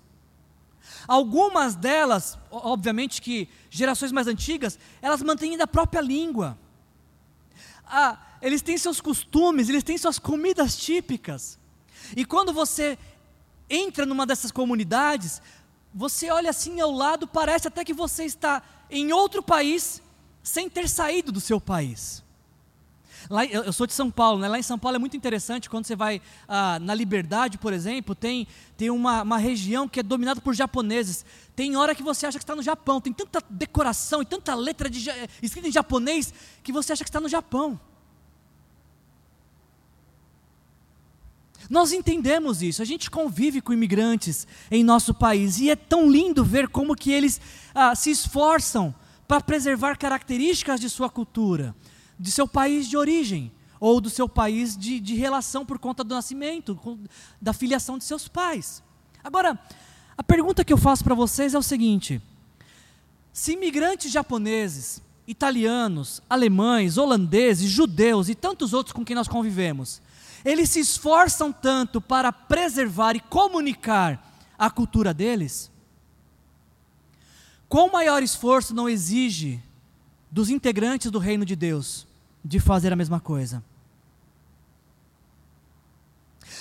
[1.06, 6.56] Algumas delas, obviamente que gerações mais antigas, elas mantêm ainda a própria língua.
[7.84, 11.58] Ah, eles têm seus costumes, eles têm suas comidas típicas.
[12.16, 12.98] E quando você
[13.68, 15.40] entra numa dessas comunidades,
[15.94, 20.02] você olha assim ao lado, parece até que você está em outro país,
[20.42, 22.22] sem ter saído do seu país.
[23.30, 24.48] Lá, eu sou de São Paulo, né?
[24.48, 28.14] lá em São Paulo é muito interessante, quando você vai ah, na Liberdade, por exemplo,
[28.14, 28.46] tem,
[28.76, 31.24] tem uma, uma região que é dominada por japoneses.
[31.54, 34.90] Tem hora que você acha que está no Japão, tem tanta decoração e tanta letra
[34.90, 35.08] de,
[35.40, 36.32] escrita em japonês
[36.62, 37.78] que você acha que está no Japão.
[41.70, 45.58] Nós entendemos isso, a gente convive com imigrantes em nosso país.
[45.58, 47.40] E é tão lindo ver como que eles
[47.74, 48.94] ah, se esforçam
[49.26, 51.74] para preservar características de sua cultura
[52.22, 53.50] de seu país de origem,
[53.80, 56.78] ou do seu país de, de relação por conta do nascimento,
[57.40, 58.80] da filiação de seus pais.
[59.24, 59.58] Agora,
[60.16, 62.22] a pergunta que eu faço para vocês é o seguinte:
[63.32, 70.00] se imigrantes japoneses, italianos, alemães, holandeses, judeus e tantos outros com quem nós convivemos,
[70.44, 75.70] eles se esforçam tanto para preservar e comunicar a cultura deles,
[77.68, 79.62] qual maior esforço não exige
[80.30, 82.06] dos integrantes do reino de Deus
[82.44, 83.62] de fazer a mesma coisa.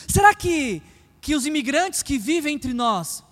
[0.08, 0.82] Será que,
[1.20, 3.24] que os imigrantes que vivem entre nós,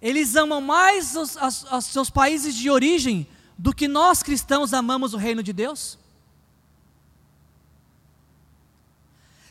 [0.00, 1.36] eles amam mais os,
[1.84, 3.26] seus países de origem
[3.58, 5.98] do que nós cristãos amamos o reino de Deus?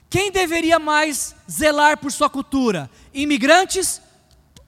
[0.10, 2.90] Quem deveria mais zelar por sua cultura?
[3.14, 4.02] Imigrantes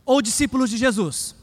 [0.05, 1.35] ou discípulos de Jesus?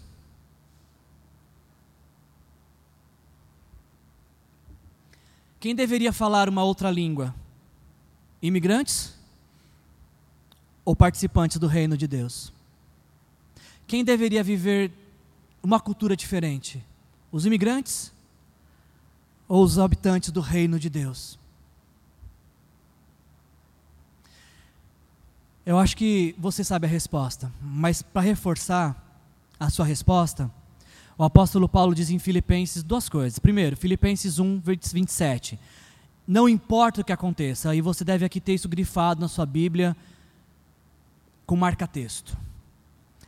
[5.59, 7.35] Quem deveria falar uma outra língua?
[8.41, 9.15] Imigrantes
[10.85, 12.53] ou participantes do reino de Deus?
[13.85, 14.93] Quem deveria viver
[15.61, 16.85] uma cultura diferente?
[17.33, 18.13] Os imigrantes
[19.49, 21.37] ou os habitantes do reino de Deus?
[25.69, 28.97] Eu acho que você sabe a resposta, mas para reforçar
[29.61, 30.51] a sua resposta,
[31.19, 33.39] o apóstolo Paulo diz em Filipenses duas coisas.
[33.39, 35.61] Primeiro, Filipenses 1, 27.
[36.27, 39.95] Não importa o que aconteça, e você deve aqui ter isso grifado na sua Bíblia
[41.45, 42.35] com marca-texto.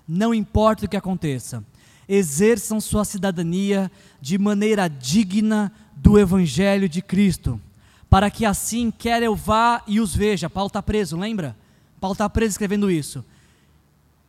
[0.09, 1.63] Não importa o que aconteça,
[2.09, 7.61] exerçam sua cidadania de maneira digna do Evangelho de Cristo,
[8.09, 10.49] para que assim, quer eu vá e os veja.
[10.49, 11.55] Paulo está preso, lembra?
[12.01, 13.25] Paulo está preso escrevendo isso.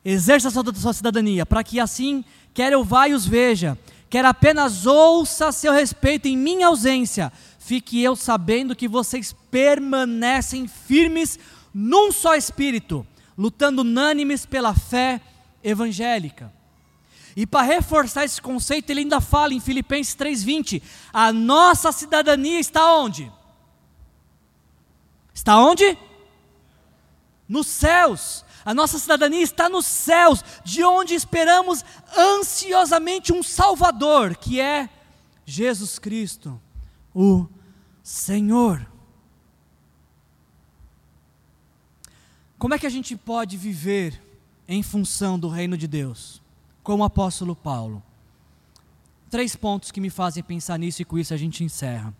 [0.03, 3.77] Exerça a sua cidadania, para que assim quer eu vá e os veja,
[4.09, 11.39] quer apenas ouça seu respeito em minha ausência, fique eu sabendo que vocês permanecem firmes
[11.73, 13.07] num só espírito,
[13.37, 15.21] lutando unânimes pela fé
[15.63, 16.51] evangélica.
[17.35, 20.81] E para reforçar esse conceito, ele ainda fala em Filipenses 3:20,
[21.13, 23.31] a nossa cidadania está onde?
[25.33, 25.97] Está onde?
[27.51, 28.45] Nos céus.
[28.63, 31.83] A nossa cidadania está nos céus, de onde esperamos
[32.17, 34.89] ansiosamente um Salvador, que é
[35.45, 36.59] Jesus Cristo,
[37.13, 37.45] o
[38.01, 38.87] Senhor.
[42.57, 44.21] Como é que a gente pode viver
[44.65, 46.41] em função do reino de Deus?
[46.81, 48.01] Como o apóstolo Paulo.
[49.29, 52.13] Três pontos que me fazem pensar nisso e com isso a gente encerra.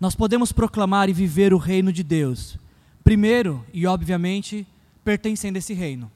[0.00, 2.58] Nós podemos proclamar e viver o reino de Deus,
[3.06, 4.66] primeiro e obviamente
[5.04, 6.10] pertencendo a esse reino.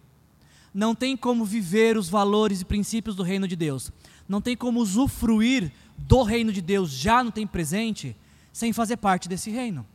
[0.74, 3.92] Não tem como viver os valores e princípios do reino de Deus,
[4.28, 8.16] não tem como usufruir do reino de Deus já no tempo presente
[8.52, 9.86] sem fazer parte desse reino.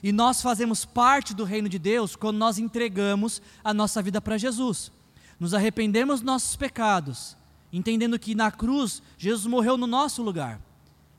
[0.00, 4.38] E nós fazemos parte do reino de Deus quando nós entregamos a nossa vida para
[4.38, 4.92] Jesus.
[5.40, 7.36] Nos arrependemos dos nossos pecados,
[7.72, 10.60] entendendo que na cruz Jesus morreu no nosso lugar.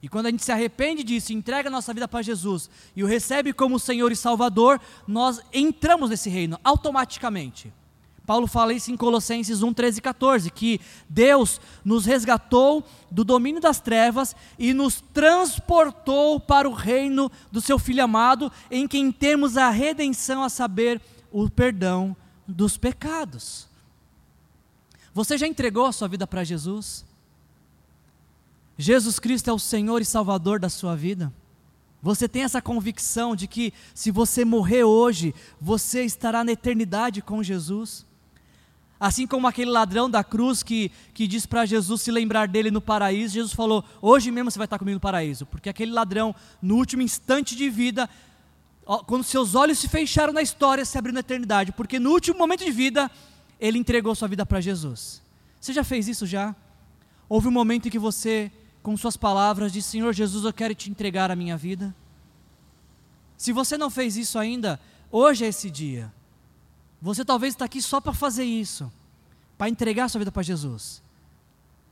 [0.02, 3.08] E quando a gente se arrepende disso, entrega a nossa vida para Jesus e o
[3.08, 7.74] recebe como Senhor e Salvador, nós entramos nesse reino automaticamente.
[8.28, 13.62] Paulo fala isso em Colossenses 1, 13 e 14, que Deus nos resgatou do domínio
[13.62, 19.56] das trevas e nos transportou para o reino do seu Filho amado, em quem temos
[19.56, 23.66] a redenção, a saber, o perdão dos pecados.
[25.14, 27.07] Você já entregou a sua vida para Jesus?
[28.78, 31.34] Jesus Cristo é o Senhor e Salvador da sua vida?
[32.02, 37.42] Você tem essa convicção de que se você morrer hoje, você estará na eternidade com
[37.42, 38.06] Jesus?
[39.00, 42.82] Assim como aquele ladrão da cruz que, que diz para Jesus se lembrar dele no
[42.82, 45.46] paraíso, Jesus falou: Hoje mesmo você vai estar comigo no paraíso.
[45.46, 48.10] Porque aquele ladrão, no último instante de vida,
[49.06, 51.72] quando seus olhos se fecharam na história, se abriu na eternidade.
[51.72, 53.10] Porque no último momento de vida,
[53.60, 55.22] ele entregou sua vida para Jesus.
[55.60, 56.56] Você já fez isso já?
[57.30, 58.52] Houve um momento em que você,
[58.88, 61.94] com suas palavras, disse: Senhor Jesus, eu quero te entregar a minha vida.
[63.36, 64.80] Se você não fez isso ainda,
[65.12, 66.10] hoje é esse dia.
[67.02, 68.90] Você talvez está aqui só para fazer isso,
[69.58, 71.04] para entregar sua vida para Jesus.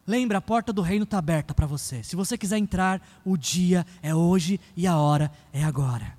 [0.08, 2.02] Lembra, a porta do reino está aberta para você.
[2.02, 6.18] Se você quiser entrar, o dia é hoje e a hora é agora.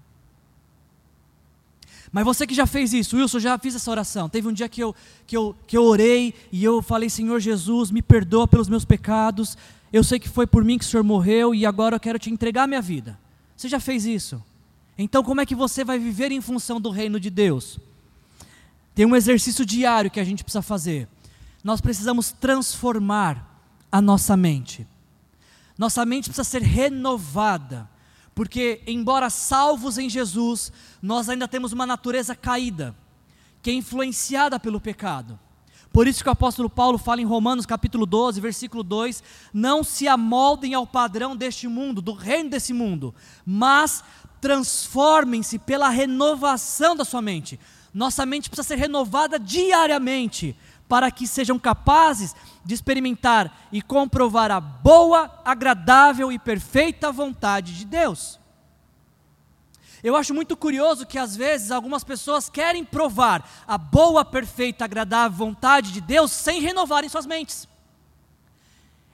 [2.12, 4.28] Mas você que já fez isso, Wilson, já fiz essa oração.
[4.28, 4.94] Teve um dia que eu,
[5.26, 9.56] que, eu, que eu orei e eu falei: Senhor Jesus, me perdoa pelos meus pecados.
[9.93, 12.30] Eu sei que foi por mim que o Senhor morreu e agora eu quero te
[12.30, 13.18] entregar minha vida.
[13.57, 14.43] Você já fez isso?
[14.99, 17.78] Então, como é que você vai viver em função do reino de Deus?
[18.95, 21.07] Tem um exercício diário que a gente precisa fazer.
[21.62, 23.61] Nós precisamos transformar
[23.93, 24.87] a nossa mente.
[25.76, 27.89] Nossa mente precisa ser renovada,
[28.34, 30.72] porque, embora salvos em Jesus,
[31.03, 32.97] nós ainda temos uma natureza caída,
[33.62, 35.39] que é influenciada pelo pecado.
[35.97, 40.07] Por isso que o apóstolo Paulo fala em Romanos capítulo 12, versículo 2: Não se
[40.07, 43.14] amoldem ao padrão deste mundo, do reino desse mundo,
[43.47, 44.05] mas
[44.38, 47.59] transformem-se pela renovação da sua mente.
[47.94, 50.55] Nossa mente precisa ser renovada diariamente
[50.86, 57.86] para que sejam capazes de experimentar e comprovar a boa, agradável e perfeita vontade de
[57.86, 58.38] Deus.
[60.07, 65.36] Eu acho muito curioso que às vezes algumas pessoas querem provar a boa, perfeita, agradável
[65.36, 67.66] vontade de Deus sem renovarem suas mentes.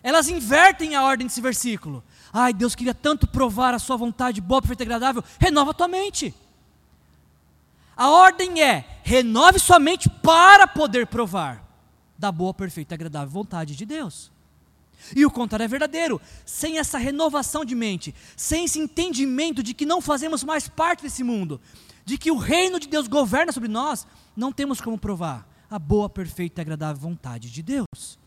[0.03, 2.05] Elas invertem a ordem desse versículo.
[2.31, 5.25] Ai, Deus queria tanto provar a sua vontade boa, perfeita e agradável.
[5.39, 6.35] Renova a tua mente.
[7.97, 11.65] A ordem é: renove sua mente para poder provar
[12.19, 14.32] da boa, perfeita e agradável vontade de Deus.
[15.15, 16.21] E o contrário é verdadeiro.
[16.45, 21.23] Sem essa renovação de mente, sem esse entendimento de que não fazemos mais parte desse
[21.23, 21.61] mundo,
[22.05, 26.09] de que o reino de Deus governa sobre nós, não temos como provar a boa,
[26.09, 28.19] perfeita e agradável vontade de Deus.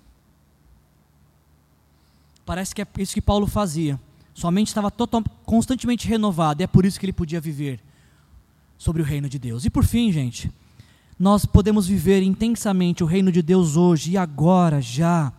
[2.45, 3.99] Parece que é isso que Paulo fazia.
[4.33, 7.79] Sua mente estava total, constantemente renovada, e é por isso que ele podia viver
[8.77, 9.65] sobre o reino de Deus.
[9.65, 10.51] E por fim, gente,
[11.17, 15.31] nós podemos viver intensamente o reino de Deus hoje e agora, já,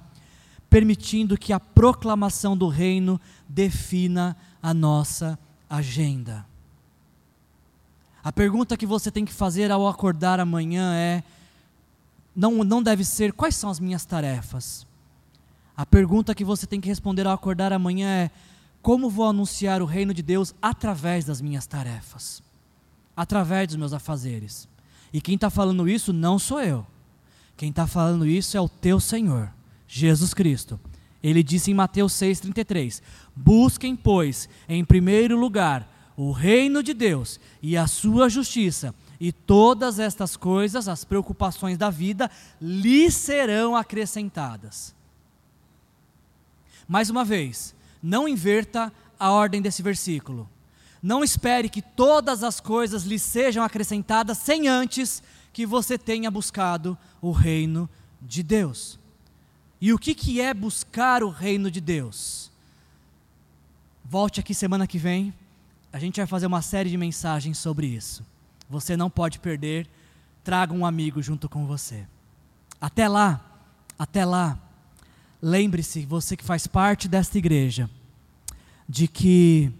[0.69, 5.39] permitindo que a proclamação do reino defina a nossa
[5.69, 6.47] agenda.
[8.23, 11.23] A pergunta que você tem que fazer ao acordar amanhã é:
[12.35, 14.87] não, não deve ser quais são as minhas tarefas.
[15.77, 18.31] A pergunta que você tem que responder ao acordar amanhã é:
[18.83, 22.43] como vou anunciar o reino de Deus através das minhas tarefas?
[23.17, 24.69] através dos meus afazeres.
[25.13, 26.87] E quem está falando isso não sou eu.
[27.57, 29.51] Quem está falando isso é o teu Senhor,
[29.99, 30.79] Jesus Cristo.
[31.23, 33.01] Ele disse em Mateus 6,33:
[33.35, 39.99] Busquem, pois, em primeiro lugar o reino de Deus e a sua justiça, e todas
[39.99, 42.31] estas coisas, as preocupações da vida,
[42.61, 44.95] lhe serão acrescentadas.
[46.87, 50.49] Mais uma vez, não inverta a ordem desse versículo.
[51.03, 55.23] Não espere que todas as coisas lhe sejam acrescentadas sem antes
[55.53, 57.89] que você tenha buscado o reino
[58.21, 58.99] de Deus.
[59.81, 62.51] E o que, que é buscar o reino de Deus?
[64.05, 65.35] Volte aqui semana que vem,
[65.93, 68.25] a gente vai fazer uma série de mensagens sobre isso.
[68.69, 69.89] Você não pode perder,
[70.45, 72.07] traga um amigo junto com você.
[72.81, 73.45] Até lá,
[73.99, 74.59] até lá,
[75.41, 77.91] lembre-se, você que faz parte desta igreja,
[78.89, 79.73] de que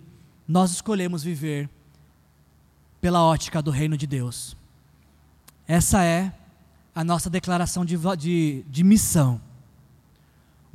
[0.47, 1.69] nós escolhemos viver
[3.01, 4.57] pela ótica do reino de Deus.
[5.69, 6.33] Essa é
[6.95, 9.41] a nossa declaração de, de, de missão.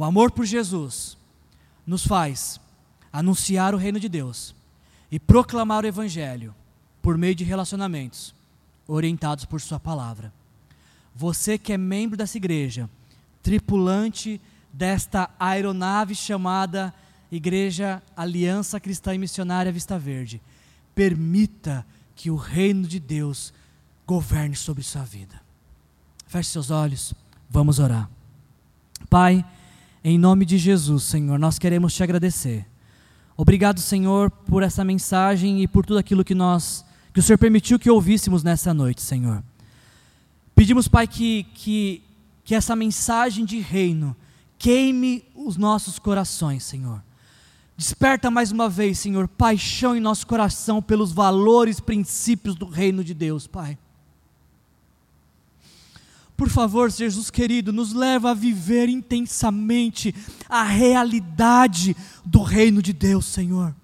[0.01, 1.15] O amor por Jesus
[1.85, 2.59] nos faz
[3.13, 4.55] anunciar o reino de Deus
[5.11, 6.55] e proclamar o Evangelho
[7.03, 8.33] por meio de relacionamentos
[8.87, 10.33] orientados por Sua palavra.
[11.15, 12.89] Você que é membro dessa igreja,
[13.43, 14.41] tripulante
[14.73, 16.91] desta aeronave chamada
[17.31, 20.41] Igreja Aliança Cristã e Missionária Vista Verde,
[20.95, 21.85] permita
[22.15, 23.53] que o reino de Deus
[24.07, 25.39] governe sobre sua vida.
[26.25, 27.13] Feche seus olhos,
[27.47, 28.09] vamos orar.
[29.07, 29.45] Pai,
[30.03, 32.65] em nome de Jesus, Senhor, nós queremos te agradecer.
[33.37, 37.77] Obrigado, Senhor, por essa mensagem e por tudo aquilo que nós que o Senhor permitiu
[37.77, 39.43] que ouvíssemos nessa noite, Senhor.
[40.55, 42.01] Pedimos, Pai, que, que,
[42.43, 44.15] que essa mensagem de reino
[44.57, 47.03] queime os nossos corações, Senhor.
[47.75, 53.13] Desperta mais uma vez, Senhor, paixão em nosso coração pelos valores, princípios do reino de
[53.13, 53.77] Deus, Pai.
[56.41, 60.11] Por favor, Jesus querido, nos leva a viver intensamente
[60.49, 63.75] a realidade do reino de Deus, Senhor.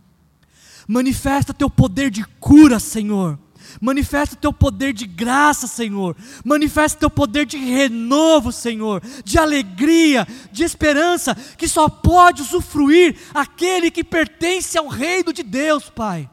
[0.87, 3.37] Manifesta teu poder de cura, Senhor.
[3.79, 6.17] Manifesta teu poder de graça, Senhor.
[6.43, 13.91] Manifesta teu poder de renovo, Senhor, de alegria, de esperança, que só pode usufruir aquele
[13.91, 16.27] que pertence ao reino de Deus, Pai.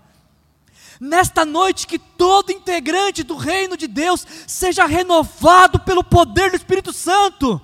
[1.01, 6.93] Nesta noite, que todo integrante do reino de Deus seja renovado pelo poder do Espírito
[6.93, 7.61] Santo.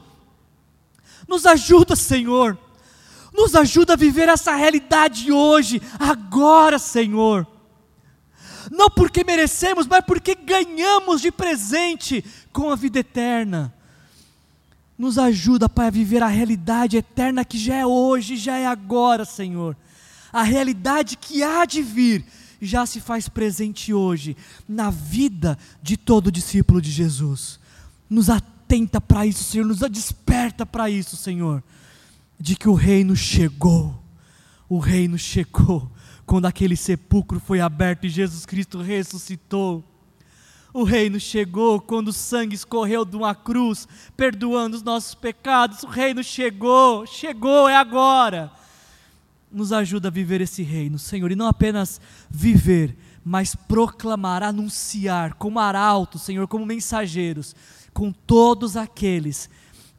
[1.29, 2.59] Nos ajuda, Senhor
[3.33, 7.47] nos ajuda a viver essa realidade hoje, agora, Senhor.
[8.71, 13.73] Não porque merecemos, mas porque ganhamos de presente com a vida eterna.
[14.99, 19.25] Nos ajuda, Pai, a viver a realidade eterna que já é hoje, já é agora,
[19.25, 19.77] Senhor.
[20.33, 22.25] A realidade que há de vir
[22.61, 24.37] já se faz presente hoje
[24.69, 27.59] na vida de todo discípulo de Jesus.
[28.09, 31.63] Nos atenta para isso, Senhor, nos desperta para isso, Senhor
[32.41, 34.03] de que o reino chegou.
[34.69, 35.91] O reino chegou
[36.25, 39.85] quando aquele sepulcro foi aberto e Jesus Cristo ressuscitou.
[40.73, 43.87] O reino chegou quando o sangue escorreu de uma cruz,
[44.17, 45.83] perdoando os nossos pecados.
[45.83, 48.51] O reino chegou, chegou, é agora.
[49.51, 55.59] Nos ajuda a viver esse reino, Senhor, e não apenas viver, mas proclamar, anunciar como
[55.59, 57.55] arautos, Senhor, como mensageiros,
[57.93, 59.51] com todos aqueles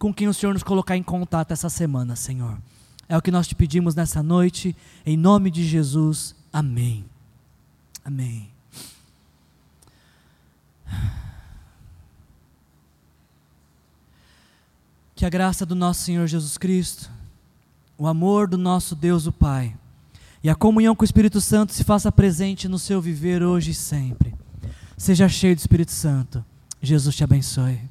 [0.01, 2.59] com quem o Senhor nos colocar em contato essa semana, Senhor.
[3.07, 4.75] É o que nós te pedimos nessa noite,
[5.05, 6.33] em nome de Jesus.
[6.51, 7.05] Amém.
[8.03, 8.49] Amém.
[15.13, 17.11] Que a graça do nosso Senhor Jesus Cristo,
[18.01, 19.75] o amor do nosso Deus o Pai
[20.43, 23.75] e a comunhão com o Espírito Santo se faça presente no seu viver hoje e
[23.75, 24.33] sempre.
[24.97, 26.43] Seja cheio do Espírito Santo.
[26.81, 27.90] Jesus te abençoe.